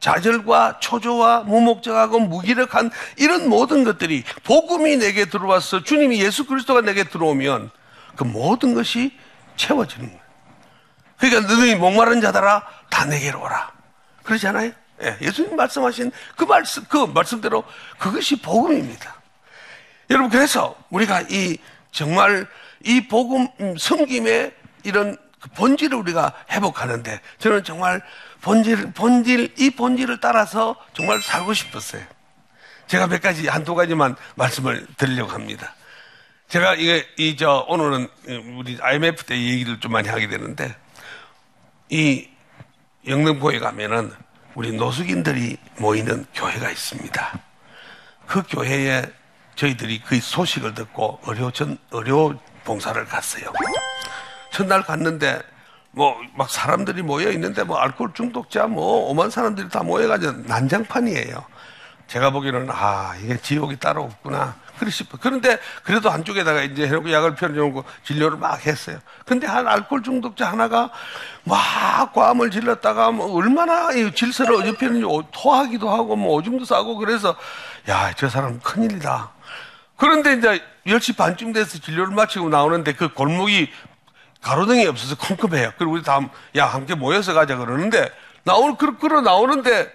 좌절과 0.00 0.78
초조와 0.80 1.40
무목적하고 1.40 2.20
무기력한 2.20 2.90
이런 3.18 3.48
모든 3.48 3.84
것들이 3.84 4.24
복음이 4.44 4.96
내게 4.96 5.26
들어와서 5.26 5.82
주님이 5.82 6.22
예수 6.22 6.46
그리스도가 6.46 6.80
내게 6.80 7.04
들어오면 7.04 7.70
그 8.14 8.24
모든 8.24 8.72
것이 8.72 9.12
채워지는 9.56 10.06
거예요. 10.06 10.20
그러니까 11.18 11.54
너희 11.54 11.74
목마른 11.74 12.20
자들아 12.20 12.66
다 12.90 13.04
내게로 13.06 13.40
오라. 13.40 13.72
그러잖아요. 14.22 14.72
예, 15.02 15.16
예수님 15.20 15.56
말씀하신 15.56 16.10
그 16.36 16.44
말씀 16.44 16.84
그 16.88 16.96
말씀대로 16.96 17.64
그것이 17.98 18.40
복음입니다. 18.40 19.14
여러분 20.10 20.30
그래서 20.30 20.76
우리가 20.90 21.22
이 21.28 21.58
정말 21.90 22.46
이 22.84 23.08
복음 23.08 23.48
성김의 23.78 24.54
이런 24.84 25.16
그 25.40 25.48
본질을 25.50 25.96
우리가 25.98 26.32
회복하는데 26.50 27.20
저는 27.38 27.64
정말 27.64 28.02
본질, 28.40 28.92
본질, 28.92 29.54
이 29.58 29.70
본질을 29.70 30.20
따라서 30.20 30.76
정말 30.92 31.20
살고 31.20 31.52
싶었어요. 31.52 32.02
제가 32.86 33.08
몇 33.08 33.20
가지, 33.20 33.48
한두 33.48 33.74
가지만 33.74 34.14
말씀을 34.36 34.86
드리려고 34.96 35.32
합니다. 35.32 35.74
제가 36.48 36.74
이게, 36.74 37.06
이, 37.16 37.36
저, 37.36 37.64
오늘은 37.68 38.08
우리 38.56 38.78
IMF 38.80 39.24
때 39.24 39.34
얘기를 39.36 39.80
좀 39.80 39.92
많이 39.92 40.08
하게 40.08 40.28
되는데, 40.28 40.74
이 41.88 42.28
영등포에 43.06 43.58
가면은 43.58 44.12
우리 44.54 44.72
노숙인들이 44.72 45.56
모이는 45.78 46.26
교회가 46.34 46.70
있습니다. 46.70 47.40
그 48.26 48.42
교회에 48.48 49.02
저희들이 49.56 50.02
그 50.02 50.20
소식을 50.20 50.74
듣고 50.74 51.20
의료 51.26 51.50
전, 51.50 51.78
의료 51.90 52.38
봉사를 52.64 53.04
갔어요. 53.06 53.52
첫날 54.52 54.82
갔는데 54.82 55.40
뭐 55.92 56.16
막 56.36 56.50
사람들이 56.50 57.02
모여 57.02 57.30
있는데 57.32 57.62
뭐 57.64 57.78
알코올 57.78 58.12
중독자 58.14 58.66
뭐 58.66 59.08
오만 59.10 59.30
사람들이 59.30 59.68
다 59.68 59.82
모여가지고 59.82 60.32
난장판이에요. 60.46 61.44
제가 62.08 62.30
보기에는 62.30 62.68
아 62.70 63.14
이게 63.22 63.36
지옥이 63.38 63.78
따로 63.78 64.04
없구나. 64.04 64.56
그리 64.76 64.90
싶어. 64.90 65.18
그런데 65.20 65.58
그래도 65.82 66.10
한쪽에다가 66.10 66.62
이제 66.62 66.86
해놓고 66.86 67.10
약을 67.10 67.34
펴놓고 67.34 67.84
진료를 68.04 68.38
막 68.38 68.64
했어요. 68.66 68.98
근데 69.24 69.46
한 69.46 69.66
알코올 69.66 70.02
중독자 70.02 70.50
하나가 70.50 70.90
막 71.44 72.12
괌을 72.12 72.50
질렀다가 72.50 73.10
뭐 73.10 73.34
얼마나 73.34 73.90
질서를 74.14 74.54
어집히는지 74.56 75.06
토하기도 75.32 75.88
하고 75.90 76.16
뭐 76.16 76.34
오줌도 76.34 76.64
싸고 76.64 76.96
그래서 76.96 77.36
야 77.88 78.12
저 78.16 78.28
사람 78.28 78.60
큰일이다. 78.60 79.30
그런데 79.96 80.34
이제 80.34 80.62
10시 80.86 81.16
반쯤 81.16 81.52
돼서 81.52 81.78
진료를 81.78 82.14
마치고 82.14 82.48
나오는데 82.48 82.92
그 82.94 83.12
골목이 83.12 83.70
가로등이 84.42 84.86
없어서 84.86 85.16
컴컴해요. 85.16 85.72
그리고 85.76 85.92
우리 85.92 86.02
다음, 86.02 86.28
야, 86.54 86.66
함께 86.66 86.94
모여서 86.94 87.34
가자 87.34 87.56
그러는데, 87.56 88.08
나오는, 88.44 88.76
그러, 88.76 88.96
그러 88.96 89.20
나오는데, 89.20 89.92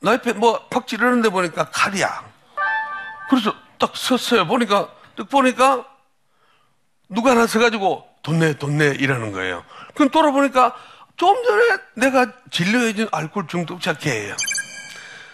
나 0.00 0.14
옆에 0.14 0.32
뭐, 0.32 0.66
팍 0.70 0.88
찌르는데 0.88 1.28
보니까 1.28 1.66
칼이야. 1.66 2.27
그래서 3.28 3.54
딱 3.78 3.96
섰어요. 3.96 4.46
보니까, 4.46 4.88
딱 5.16 5.28
보니까, 5.28 5.86
누가 7.08 7.32
하나 7.32 7.46
서가지고, 7.46 8.06
돈 8.22 8.38
내, 8.38 8.54
돈 8.54 8.78
내, 8.78 8.88
이러는 8.88 9.32
거예요. 9.32 9.64
그럼 9.94 10.10
돌아보니까, 10.10 10.74
좀 11.16 11.36
전에 11.44 11.78
내가 11.94 12.32
진료해준 12.50 13.08
알코올 13.10 13.48
중독자 13.48 13.92
걔예요. 13.92 14.36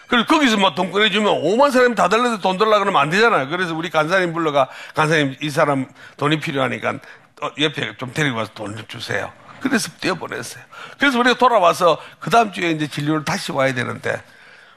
그래서 0.07 0.27
거기서 0.27 0.57
막돈 0.57 0.91
뭐 0.91 0.99
꺼내주면 0.99 1.41
5만 1.41 1.71
사람이 1.71 1.95
다 1.95 2.09
달라도 2.09 2.39
돈 2.39 2.57
달라 2.57 2.79
그러면 2.79 3.01
안 3.01 3.09
되잖아요. 3.09 3.49
그래서 3.49 3.75
우리 3.75 3.89
간사님 3.89 4.33
불러가, 4.33 4.69
간사님 4.93 5.37
이 5.41 5.49
사람 5.49 5.87
돈이 6.17 6.39
필요하니까 6.39 6.99
어, 7.41 7.49
옆에 7.59 7.97
좀 7.97 8.13
데리고 8.13 8.37
와서 8.37 8.51
돈을 8.53 8.85
주세요. 8.87 9.31
그래서 9.61 9.89
떼어보냈어요. 9.99 10.63
그래서 10.99 11.19
우리가 11.19 11.37
돌아와서 11.37 11.99
그 12.19 12.29
다음 12.29 12.51
주에 12.51 12.71
이제 12.71 12.87
진료를 12.87 13.25
다시 13.25 13.51
와야 13.51 13.73
되는데 13.73 14.21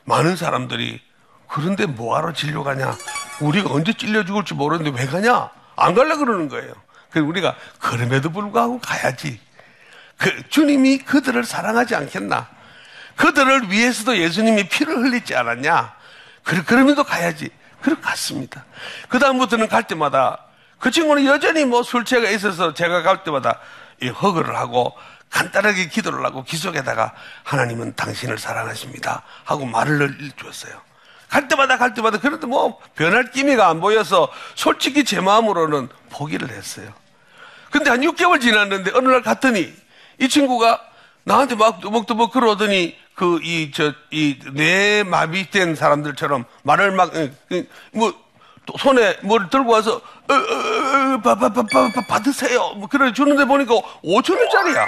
많은 0.04 0.36
사람들이 0.36 1.00
그런데 1.48 1.86
뭐하러 1.86 2.32
진료 2.32 2.62
가냐? 2.62 2.96
우리가 3.40 3.70
언제 3.72 3.92
찔려 3.92 4.24
죽을지 4.24 4.54
모르는데 4.54 4.98
왜 4.98 5.06
가냐? 5.06 5.50
안 5.76 5.94
갈라 5.94 6.16
그러는 6.16 6.48
거예요. 6.48 6.72
그래서 7.10 7.26
우리가 7.26 7.56
그럼에도 7.80 8.30
불구하고 8.30 8.80
가야지. 8.80 9.40
그 10.18 10.48
주님이 10.48 10.98
그들을 10.98 11.42
사랑하지 11.44 11.94
않겠나? 11.94 12.48
그들을 13.16 13.70
위해서도 13.70 14.18
예수님이 14.18 14.68
피를 14.68 14.96
흘리지 14.96 15.34
않았냐? 15.34 15.94
그럼에도 16.66 17.04
가야지. 17.04 17.50
그렇게 17.80 18.02
갔습니다. 18.02 18.64
그 19.08 19.18
다음부터는 19.18 19.68
갈 19.68 19.84
때마다 19.84 20.44
그 20.78 20.90
친구는 20.90 21.24
여전히 21.26 21.64
뭐 21.64 21.82
술취가 21.82 22.28
있어서 22.30 22.74
제가 22.74 23.02
갈 23.02 23.24
때마다 23.24 23.60
이 24.02 24.08
허그를 24.08 24.56
하고 24.56 24.94
간단하게 25.30 25.88
기도를 25.88 26.24
하고 26.24 26.42
기속에다가 26.42 27.12
하나님은 27.44 27.94
당신을 27.96 28.38
사랑하십니다 28.38 29.22
하고 29.44 29.66
말을 29.66 30.16
주었어요. 30.36 30.87
갈 31.28 31.48
때마다 31.48 31.76
갈 31.78 31.94
때마다 31.94 32.18
그런데 32.18 32.46
뭐 32.46 32.80
변할 32.94 33.30
기미가 33.30 33.68
안 33.68 33.80
보여서 33.80 34.32
솔직히 34.54 35.04
제 35.04 35.20
마음으로는 35.20 35.88
포기를 36.10 36.50
했어요. 36.50 36.92
근데 37.70 37.90
한 37.90 38.00
6개월 38.00 38.40
지났는데 38.40 38.92
어느 38.94 39.08
날 39.08 39.22
갔더니 39.22 39.72
이 40.18 40.28
친구가 40.28 40.80
나한테 41.24 41.54
막 41.54 41.80
또박또박 41.80 42.32
그러더니 42.32 42.96
그 43.14 43.40
이 43.42 43.70
저 43.72 43.92
이 44.10 44.38
뇌 44.54 45.02
마비된 45.02 45.74
사람들처럼 45.74 46.44
말을 46.62 46.92
막뭐 46.92 48.14
손에 48.78 49.18
뭘 49.22 49.50
들고 49.50 49.72
와서 49.72 50.00
받으세요. 52.08 52.74
뭐 52.76 52.88
그래 52.88 53.12
주는데 53.12 53.44
보니까 53.44 53.74
5천 54.04 54.38
원짜리야. 54.38 54.86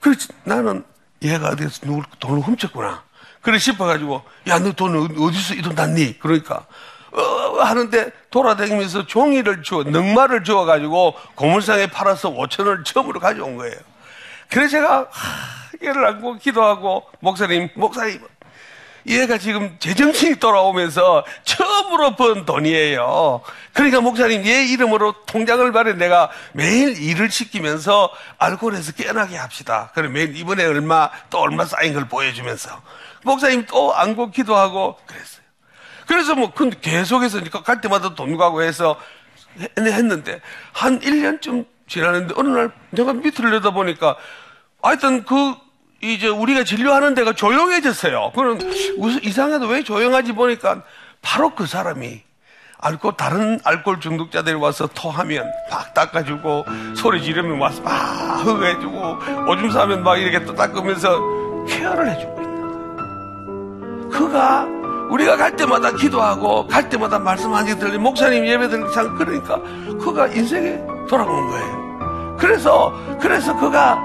그래 0.00 0.16
나는 0.44 0.84
얘가 1.22 1.48
어디서 1.50 1.86
누굴 1.86 2.04
돈을 2.18 2.40
훔쳤구나. 2.42 3.02
그래 3.42 3.58
싶어가지고 3.58 4.22
야 4.48 4.58
너 4.58 4.72
돈 4.72 4.96
어디서 5.18 5.54
이 5.54 5.62
돈 5.62 5.74
났니? 5.74 6.18
그러니까 6.18 6.66
어, 7.12 7.62
하는데 7.62 8.10
돌아다니면서 8.30 9.06
종이를 9.06 9.62
주어 9.62 9.82
넉마를 9.82 10.44
주어가지고 10.44 11.14
고물상에 11.34 11.88
팔아서 11.88 12.30
5천 12.30 12.60
원을 12.66 12.84
처음으로 12.84 13.18
가져온 13.20 13.56
거예요. 13.56 13.74
그래서 14.48 14.70
제가 14.72 15.08
하, 15.10 15.86
얘를 15.86 16.06
안고 16.06 16.36
기도하고 16.38 17.04
목사님 17.20 17.68
목사님 17.74 18.20
얘가 19.06 19.38
지금 19.38 19.76
제정신이 19.78 20.36
돌아오면서 20.36 21.24
처음으로 21.44 22.16
번 22.16 22.44
돈이에요. 22.44 23.40
그러니까 23.72 24.00
목사님 24.02 24.44
얘 24.44 24.66
이름으로 24.66 25.14
통장을 25.24 25.72
발해 25.72 25.94
내가 25.94 26.30
매일 26.52 27.00
일을 27.00 27.30
시키면서 27.30 28.10
알코올에서 28.38 28.92
깨어나게 28.92 29.36
합시다. 29.38 29.90
그래 29.94 30.08
매일 30.08 30.36
이번에 30.36 30.64
얼마 30.66 31.10
또 31.30 31.38
얼마 31.40 31.64
쌓인 31.64 31.94
걸 31.94 32.06
보여주면서 32.08 32.70
목사님 33.24 33.66
또 33.66 33.94
안고 33.94 34.30
기도하고 34.30 34.96
그랬어요. 35.06 35.40
그래서 36.06 36.34
뭐, 36.34 36.50
그 36.52 36.70
계속해서 36.70 37.40
갈 37.64 37.80
때마다 37.80 38.14
돈 38.14 38.36
가고 38.36 38.62
해서 38.62 38.96
했- 39.60 39.70
했는데, 39.78 40.40
한 40.72 40.98
1년쯤 41.00 41.66
지나는데, 41.86 42.34
어느 42.36 42.48
날 42.48 42.70
내가 42.90 43.12
밑을 43.12 43.50
내다보니까, 43.50 44.16
하여튼 44.82 45.24
그, 45.24 45.54
이제 46.02 46.28
우리가 46.28 46.64
진료하는 46.64 47.14
데가 47.14 47.34
조용해졌어요. 47.34 48.32
그럼 48.34 48.58
이상해도 49.22 49.66
왜 49.66 49.82
조용하지 49.82 50.32
보니까 50.32 50.82
바로 51.20 51.54
그 51.54 51.66
사람이 51.66 52.22
알코 52.78 53.12
다른 53.18 53.60
알코올 53.64 54.00
중독자들이 54.00 54.54
와서 54.56 54.88
토하면 54.94 55.44
막 55.70 55.92
닦아주고 55.92 56.64
소리 56.96 57.22
지르면 57.22 57.58
와서 57.60 57.82
막 57.82 57.92
흑해주고 58.46 59.18
오줌 59.50 59.70
싸면 59.70 60.02
막 60.02 60.16
이렇게 60.16 60.42
또 60.46 60.54
닦으면서 60.54 61.20
케어를 61.68 62.10
해주고. 62.14 62.39
그가 64.20 64.66
우리가 65.08 65.36
갈 65.36 65.56
때마다 65.56 65.90
기도하고 65.92 66.66
갈 66.66 66.88
때마다 66.88 67.18
말씀하는 67.18 67.78
들리 67.78 67.96
목사님 67.98 68.46
예배 68.46 68.68
들리 68.68 68.92
참 68.92 69.16
그러니까 69.16 69.58
그가 69.98 70.26
인생에 70.28 70.78
돌아온 71.08 71.48
거예요. 71.48 72.36
그래서 72.38 72.92
그래서 73.20 73.56
그가 73.56 73.98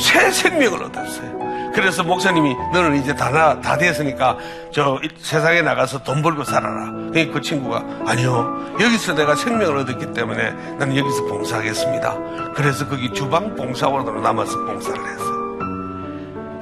새 0.00 0.30
생명을 0.30 0.82
얻었어요. 0.84 1.34
그래서 1.74 2.04
목사님이 2.04 2.54
너는 2.72 2.94
이제 2.96 3.14
다, 3.16 3.30
나, 3.30 3.60
다 3.60 3.76
됐으니까 3.76 4.36
저 4.72 5.00
이- 5.02 5.08
세상에 5.18 5.60
나가서 5.60 6.04
돈 6.04 6.22
벌고 6.22 6.44
살아라. 6.44 6.92
그 7.32 7.40
친구가 7.40 7.82
아니요. 8.06 8.76
여기서 8.80 9.14
내가 9.14 9.34
생명을 9.34 9.78
얻었기 9.78 10.12
때문에 10.12 10.52
나는 10.78 10.96
여기서 10.96 11.24
봉사하겠습니다. 11.24 12.52
그래서 12.54 12.86
거기 12.86 13.12
주방 13.12 13.56
봉사원으로 13.56 14.20
남아서 14.20 14.56
봉사를 14.66 15.00
했어요. 15.04 15.43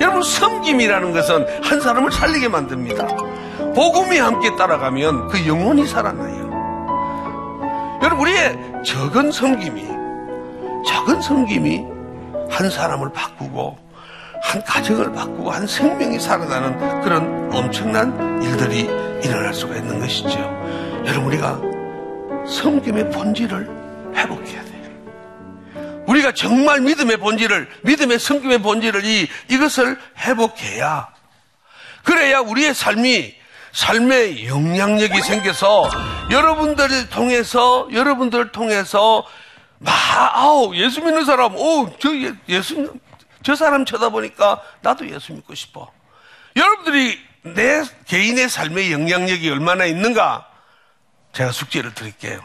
여러분 0.03 0.21
섬김이라는 0.21 1.13
것은 1.13 1.47
한 1.63 1.81
사람을 1.81 2.11
살리게 2.11 2.49
만듭니다. 2.49 3.07
복음이 3.73 4.19
함께 4.19 4.55
따라가면 4.57 5.29
그 5.29 5.47
영혼이 5.47 5.87
살아나요. 5.87 6.51
여러분 8.03 8.19
우리의 8.27 8.59
적은 8.85 9.31
섬김이 9.31 9.87
작은 10.85 11.23
섬김이 11.23 11.87
한 12.51 12.69
사람을 12.69 13.13
바꾸고 13.13 13.79
한 14.43 14.65
가정을 14.65 15.13
바꾸고 15.13 15.53
한 15.53 15.69
생명이 15.69 16.19
살아나는 16.19 17.03
그런 17.03 17.49
엄청난 17.55 18.43
일들이 18.43 18.81
일어날 19.23 19.55
수가 19.55 19.77
있는 19.77 20.01
것이죠. 20.01 20.37
여러분 21.07 21.27
우리가 21.27 21.61
섬김의 22.45 23.11
본질을 23.11 23.71
회복해야 24.17 24.65
돼요. 24.65 24.72
우리가 26.13 26.33
정말 26.33 26.81
믿음의 26.81 27.17
본질을 27.17 27.69
믿음의 27.83 28.19
섬김의 28.19 28.59
본질을 28.59 29.05
이 29.05 29.29
이것을 29.49 29.99
회복해야 30.19 31.09
그래야 32.05 32.41
우리의 32.41 32.75
삶이 32.75 33.35
삶의 33.73 34.47
영향력이 34.47 35.23
생겨서 35.23 35.89
여러분들을 36.31 37.09
통해서 37.09 37.89
여러분들을 37.91 38.53
통해서 38.53 39.25
막 39.79 39.95
아우 40.37 40.75
예수 40.77 41.01
믿는 41.03 41.25
사람 41.25 41.57
오 41.57 41.91
저 41.99 42.11
예수 42.49 42.93
저 43.43 43.55
사람 43.57 43.85
쳐다보니까 43.85 44.61
나도 44.83 45.09
예수 45.11 45.33
믿고 45.33 45.55
싶어. 45.55 45.91
여러분들이 46.55 47.19
내 47.43 47.83
개인의 48.07 48.49
삶의 48.49 48.93
영향력이 48.93 49.51
얼마나 49.51 49.85
있는가 49.87 50.47
제가 51.33 51.51
숙제를 51.51 51.95
드릴게요. 51.95 52.41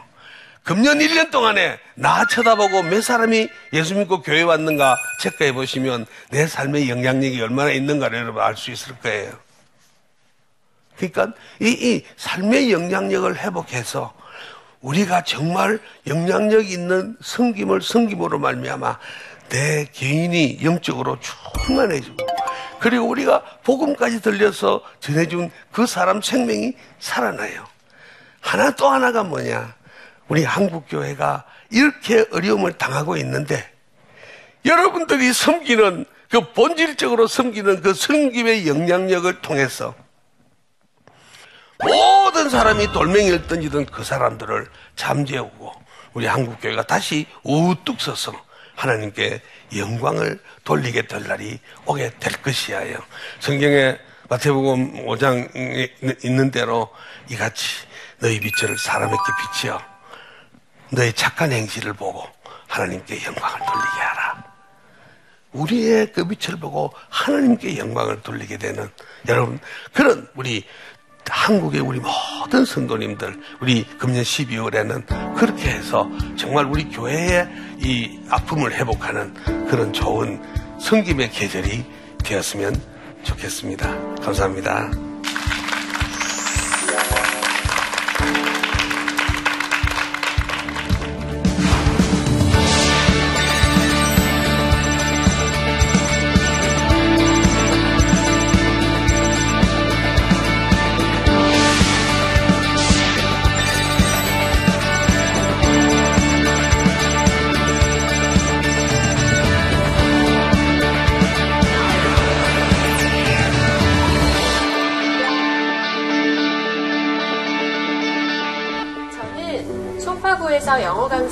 금년 0.68 0.98
1년 0.98 1.30
동안에 1.30 1.78
나 1.94 2.26
쳐다보고 2.26 2.82
몇 2.82 3.00
사람이 3.00 3.48
예수 3.72 3.94
믿고 3.94 4.20
교회 4.20 4.42
왔는가 4.42 4.98
체크해 5.22 5.54
보시면 5.54 6.04
내 6.28 6.46
삶의 6.46 6.90
영향력이 6.90 7.40
얼마나 7.40 7.70
있는가를 7.70 8.18
여러분 8.18 8.42
알 8.42 8.54
수 8.54 8.70
있을 8.70 8.94
거예요. 8.98 9.32
그러니까 10.98 11.32
이, 11.62 11.70
이 11.70 12.04
삶의 12.18 12.70
영향력을 12.70 13.34
회복해서 13.38 14.12
우리가 14.82 15.24
정말 15.24 15.80
영향력 16.06 16.70
있는 16.70 17.16
성김을 17.22 17.80
성김으로 17.80 18.38
말미암아 18.38 18.98
내 19.48 19.86
개인이 19.90 20.62
영적으로 20.62 21.16
충만해지고 21.64 22.14
그리고 22.78 23.06
우리가 23.06 23.42
복음까지 23.62 24.20
들려서 24.20 24.82
전해준 25.00 25.50
그 25.72 25.86
사람 25.86 26.20
생명이 26.20 26.74
살아나요. 27.00 27.66
하나 28.40 28.70
또 28.72 28.90
하나가 28.90 29.22
뭐냐? 29.24 29.77
우리 30.28 30.44
한국 30.44 30.86
교회가 30.88 31.44
이렇게 31.70 32.24
어려움을 32.32 32.74
당하고 32.74 33.16
있는데 33.16 33.68
여러분들이 34.64 35.32
섬기는 35.32 36.04
그 36.30 36.52
본질적으로 36.52 37.26
섬기는 37.26 37.80
그 37.80 37.94
섬김의 37.94 38.68
영향력을 38.68 39.40
통해서 39.40 39.94
모든 41.80 42.50
사람이 42.50 42.92
돌멩이를 42.92 43.46
던지던 43.46 43.86
그 43.86 44.04
사람들을 44.04 44.68
잠재우고 44.96 45.72
우리 46.12 46.26
한국 46.26 46.60
교회가 46.60 46.82
다시 46.82 47.26
우뚝 47.44 48.00
서서 48.00 48.32
하나님께 48.74 49.40
영광을 49.76 50.38
돌리게 50.64 51.06
될 51.06 51.26
날이 51.26 51.58
오게 51.86 52.12
될 52.20 52.32
것이야요. 52.42 52.98
성경에 53.40 53.98
마태복음 54.28 55.06
5장에 55.06 56.24
있는 56.24 56.50
대로 56.50 56.88
이같이 57.30 57.86
너희 58.18 58.38
빛을 58.40 58.76
사람에게 58.76 59.16
비치어 59.40 59.80
너의 60.90 61.12
착한 61.12 61.52
행실을 61.52 61.92
보고 61.92 62.24
하나님께 62.66 63.24
영광을 63.24 63.58
돌리게 63.58 64.00
하라. 64.00 64.44
우리의 65.52 66.12
그 66.12 66.26
빛을 66.26 66.58
보고 66.58 66.92
하나님께 67.08 67.78
영광을 67.78 68.22
돌리게 68.22 68.58
되는 68.58 68.88
여러분 69.28 69.58
그런 69.92 70.28
우리 70.34 70.64
한국의 71.30 71.80
우리 71.80 72.00
모든 72.00 72.64
성도님들 72.64 73.40
우리 73.60 73.84
금년 73.98 74.22
12월에는 74.22 75.36
그렇게 75.36 75.70
해서 75.70 76.08
정말 76.36 76.64
우리 76.66 76.88
교회의 76.88 77.48
이 77.78 78.20
아픔을 78.30 78.72
회복하는 78.72 79.34
그런 79.66 79.92
좋은 79.92 80.42
성김의 80.80 81.30
계절이 81.30 81.84
되었으면 82.24 82.80
좋겠습니다. 83.24 84.16
감사합니다. 84.22 85.07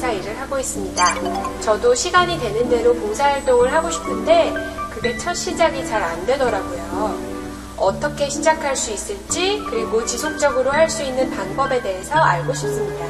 강사 0.07 0.13
일을 0.13 0.39
하고 0.41 0.57
있습니다. 0.57 1.61
저도 1.61 1.93
시간이 1.93 2.39
되는 2.39 2.69
대로 2.69 2.95
봉사 2.95 3.25
활동을 3.25 3.73
하고 3.73 3.91
싶은데 3.91 4.55
그게 4.93 5.19
첫 5.19 5.35
시작이 5.35 5.85
잘 5.85 6.01
안 6.01 6.25
되더라고요. 6.27 7.75
어떻게 7.77 8.29
시작할 8.29 8.77
수 8.77 8.93
있을지 8.93 9.61
그리고 9.69 10.05
지속적으로 10.07 10.71
할 10.71 10.89
수 10.89 11.03
있는 11.03 11.29
방법에 11.31 11.83
대해서 11.83 12.15
알고 12.15 12.55
싶습니다. 12.55 13.05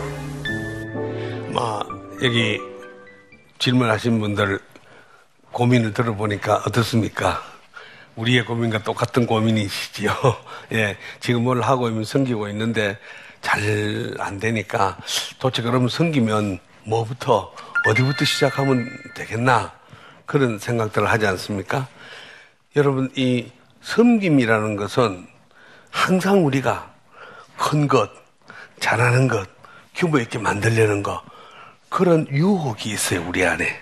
뭐 1.52 1.84
여기 2.22 2.58
질문하신 3.58 4.18
분들 4.18 4.58
고민을 5.52 5.92
들어보니까 5.92 6.62
어떻습니까? 6.66 7.42
우리의 8.16 8.46
고민과 8.46 8.84
똑같은 8.84 9.26
고민이시지요. 9.26 10.12
예, 10.72 10.96
지금 11.20 11.44
뭘 11.44 11.60
하고 11.60 11.88
있면 11.88 12.04
섬기고 12.04 12.48
있는데 12.48 12.96
잘 13.42 14.16
안 14.18 14.40
되니까 14.40 14.96
도대체 15.38 15.62
그러면 15.62 15.88
섬기면 15.90 16.58
뭐부터 16.86 17.52
어디부터 17.88 18.24
시작하면 18.24 18.88
되겠나 19.14 19.72
그런 20.24 20.58
생각들을 20.58 21.08
하지 21.10 21.26
않습니까? 21.26 21.86
여러분 22.74 23.10
이 23.16 23.50
섬김이라는 23.82 24.76
것은 24.76 25.26
항상 25.90 26.44
우리가 26.44 26.92
큰 27.56 27.88
것, 27.88 28.10
잘하는 28.80 29.28
것, 29.28 29.48
규모 29.94 30.18
있게 30.18 30.38
만들려는 30.38 31.02
것 31.02 31.22
그런 31.88 32.26
유혹이 32.28 32.90
있어요 32.90 33.24
우리 33.26 33.44
안에. 33.46 33.80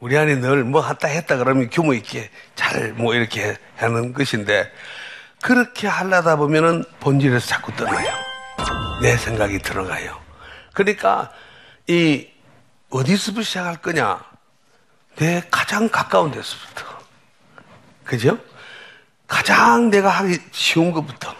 우리 0.00 0.18
안에 0.18 0.36
늘 0.36 0.64
뭐 0.64 0.86
했다 0.86 1.08
했다 1.08 1.36
그러면 1.36 1.70
규모 1.70 1.94
있게 1.94 2.30
잘 2.54 2.92
뭐 2.96 3.14
이렇게 3.14 3.56
하는 3.76 4.12
것인데 4.12 4.70
그렇게 5.42 5.86
하려다 5.86 6.36
보면은 6.36 6.84
본질에서 7.00 7.46
자꾸 7.46 7.72
떠나요. 7.76 8.12
내 9.02 9.16
생각이 9.16 9.58
들어가요. 9.60 10.18
그러니까 10.72 11.30
이 11.88 12.28
어디서부터 12.90 13.42
시작할 13.42 13.76
거냐? 13.76 14.22
내 15.16 15.42
가장 15.50 15.88
가까운 15.88 16.30
데서부터. 16.30 16.84
그죠? 18.04 18.38
가장 19.26 19.90
내가 19.90 20.10
하기 20.10 20.38
쉬운 20.52 20.92
것부터. 20.92 21.34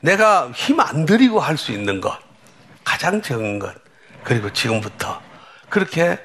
내가 0.00 0.50
힘 0.52 0.80
안 0.80 1.04
들이고 1.06 1.40
할 1.40 1.56
수 1.56 1.72
있는 1.72 2.00
것, 2.00 2.16
가장 2.84 3.20
적은 3.20 3.58
것, 3.58 3.74
그리고 4.22 4.52
지금부터 4.52 5.20
그렇게 5.68 6.18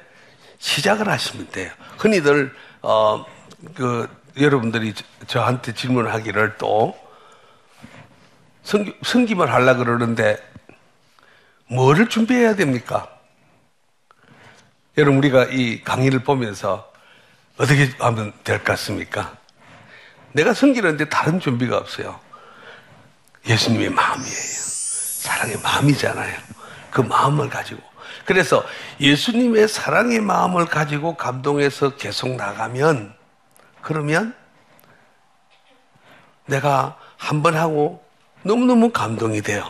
시작을 0.58 1.08
하시면 1.08 1.50
돼요. 1.50 1.70
흔히들 1.98 2.54
어, 2.82 3.24
그 3.74 4.08
여러분들이 4.38 4.94
저- 4.94 5.04
저한테 5.26 5.74
질문하기를 5.74 6.56
또 6.58 6.96
성기, 8.62 8.94
성김을 9.02 9.52
하려 9.52 9.76
그러는데 9.76 10.38
뭐를 11.68 12.08
준비해야 12.08 12.54
됩니까? 12.56 13.08
여러분 14.96 15.18
우리가 15.18 15.46
이 15.50 15.82
강의를 15.82 16.20
보면서 16.20 16.92
어떻게 17.56 17.90
하면 17.98 18.32
될 18.44 18.58
것 18.58 18.64
같습니까? 18.64 19.36
내가 20.32 20.52
섬기는데 20.54 21.08
다른 21.08 21.40
준비가 21.40 21.76
없어요. 21.76 22.18
예수님의 23.46 23.90
마음이에요. 23.90 24.28
사랑의 24.28 25.60
마음이잖아요. 25.62 26.36
그 26.90 27.00
마음을 27.00 27.48
가지고. 27.48 27.82
그래서 28.24 28.64
예수님의 29.00 29.68
사랑의 29.68 30.20
마음을 30.20 30.66
가지고 30.66 31.16
감동해서 31.16 31.96
계속 31.96 32.30
나가면, 32.36 33.14
그러면 33.82 34.34
내가 36.46 36.96
한 37.16 37.42
번 37.42 37.56
하고 37.56 38.04
너무너무 38.42 38.90
감동이 38.90 39.40
돼요. 39.42 39.64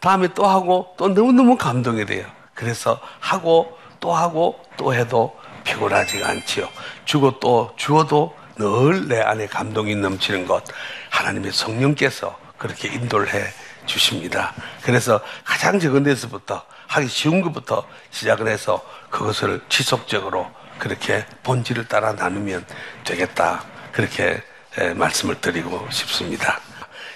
다음에 0.00 0.28
또 0.34 0.46
하고 0.46 0.94
또 0.96 1.08
너무너무 1.08 1.56
감동이 1.56 2.06
돼요. 2.06 2.26
그래서 2.54 3.00
하고 3.20 3.76
또 4.00 4.14
하고 4.14 4.60
또 4.76 4.94
해도 4.94 5.36
피곤하지가 5.64 6.28
않지요. 6.28 6.68
주고 7.04 7.38
또 7.40 7.72
주어도 7.76 8.34
늘 8.58 9.06
내 9.08 9.20
안에 9.20 9.46
감동이 9.46 9.94
넘치는 9.94 10.46
것 10.46 10.64
하나님의 11.10 11.52
성령께서 11.52 12.36
그렇게 12.58 12.88
인도를 12.88 13.32
해 13.32 13.44
주십니다. 13.86 14.52
그래서 14.82 15.20
가장 15.44 15.78
적은 15.78 16.02
데서부터 16.02 16.64
하기 16.88 17.06
쉬운 17.08 17.40
것부터 17.40 17.86
시작을 18.10 18.48
해서 18.48 18.82
그것을 19.10 19.62
지속적으로 19.68 20.50
그렇게 20.78 21.24
본질을 21.44 21.86
따라 21.86 22.12
나누면 22.12 22.64
되겠다. 23.04 23.64
그렇게 23.92 24.42
에, 24.78 24.94
말씀을 24.94 25.40
드리고 25.40 25.88
싶습니다. 25.90 26.60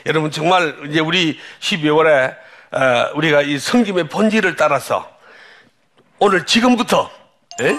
여러분 0.07 0.31
정말 0.31 0.77
이제 0.89 1.01
우리 1.01 1.39
12월에 1.61 2.31
어, 2.31 2.43
우리가 3.15 3.43
이 3.43 3.59
성김의 3.59 4.09
본질을 4.09 4.57
따라서 4.57 5.09
오늘 6.19 6.47
지금부터 6.47 7.11
예? 7.61 7.77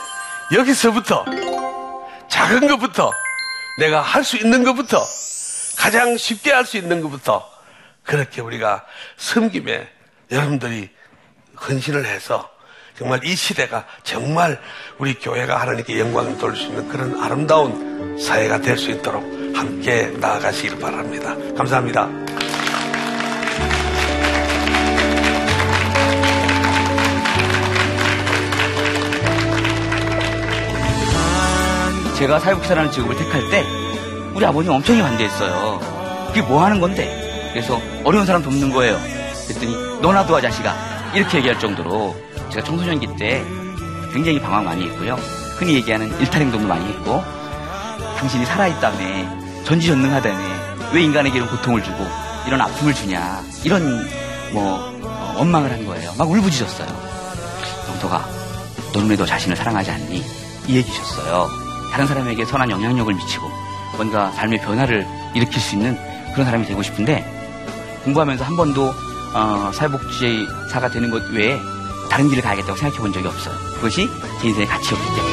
여기서부터 0.53 1.25
작은 2.27 2.67
것부터 2.67 3.11
내가 3.79 4.01
할 4.01 4.23
수 4.23 4.37
있는 4.37 4.63
것부터 4.63 5.03
가장 5.77 6.15
쉽게 6.17 6.51
할 6.51 6.65
수 6.65 6.77
있는 6.77 7.01
것부터 7.01 7.49
그렇게 8.03 8.41
우리가 8.41 8.85
섬김에 9.17 9.87
여러분들이 10.31 10.89
헌신을 11.67 12.05
해서 12.05 12.49
정말 12.97 13.23
이 13.23 13.35
시대가 13.35 13.85
정말 14.03 14.59
우리 14.99 15.15
교회가 15.15 15.59
하나님께 15.59 15.99
영광을 15.99 16.37
돌릴 16.37 16.55
수 16.55 16.67
있는 16.67 16.87
그런 16.89 17.19
아름다운 17.21 18.17
사회가 18.19 18.59
될 18.61 18.77
수 18.77 18.91
있도록 18.91 19.23
함께 19.55 20.07
나아가시길 20.19 20.79
바랍니다. 20.79 21.35
감사합니다. 21.57 22.09
제가 32.23 32.39
사회복지사라는 32.39 32.89
직업을 32.89 33.17
택할 33.17 33.49
때 33.49 33.65
우리 34.33 34.45
아버님 34.45 34.71
엄청 34.71 34.97
반대했어요. 34.97 35.81
그게 36.27 36.41
뭐 36.41 36.63
하는 36.63 36.79
건데? 36.79 37.51
그래서 37.51 37.81
어려운 38.05 38.25
사람 38.25 38.41
돕는 38.41 38.71
거예요. 38.71 38.97
그랬더니 39.45 39.75
너나 40.01 40.25
도와 40.25 40.39
자식아 40.39 40.73
이렇게 41.13 41.39
얘기할 41.39 41.59
정도로 41.59 42.15
제가 42.49 42.65
청소년기 42.65 43.17
때 43.19 43.43
굉장히 44.13 44.39
방황 44.39 44.63
많이 44.63 44.85
했고요. 44.87 45.15
흔히 45.57 45.73
얘기하는 45.73 46.17
일탈 46.21 46.43
행동도 46.43 46.65
많이 46.65 46.85
했고 46.93 47.21
당신이 48.19 48.45
살아있다며 48.45 49.65
전지전능하다며 49.65 50.93
왜 50.93 51.01
인간에게 51.03 51.39
이런 51.39 51.49
고통을 51.49 51.83
주고 51.83 52.07
이런 52.47 52.61
아픔을 52.61 52.93
주냐 52.93 53.41
이런 53.65 54.09
뭐 54.53 54.93
어, 55.03 55.35
원망을 55.39 55.69
한 55.69 55.85
거예요. 55.85 56.13
막 56.17 56.31
울부짖었어요. 56.31 56.87
영토가 57.89 58.25
너는 58.93 59.09
왜 59.09 59.17
너 59.17 59.25
자신을 59.25 59.57
사랑하지 59.57 59.91
않니? 59.91 60.23
이 60.69 60.75
얘기셨어요. 60.77 61.62
다른 61.93 62.07
사람에게 62.07 62.43
선한 62.45 62.71
영향력을 62.71 63.13
미치고 63.13 63.47
뭔가 63.97 64.31
삶의 64.31 64.61
변화를 64.61 65.05
일으킬 65.35 65.61
수 65.61 65.75
있는 65.75 65.95
그런 66.31 66.43
사람이 66.43 66.65
되고 66.65 66.81
싶은데 66.81 67.23
공부하면서 68.03 68.43
한 68.43 68.55
번도 68.55 68.91
어, 69.35 69.71
사회복지사가 69.71 70.89
되는 70.89 71.11
것 71.11 71.21
외에 71.29 71.59
다른 72.09 72.27
길을 72.29 72.41
가야겠다고 72.41 72.75
생각해 72.75 72.99
본 72.99 73.13
적이 73.13 73.27
없어요. 73.27 73.55
그것이 73.75 74.09
제 74.41 74.47
인생의 74.47 74.67
가치였기 74.67 75.05
때문에. 75.05 75.32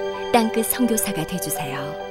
땅끝 0.31 0.65
선교사가 0.67 1.27
되주세요. 1.27 2.10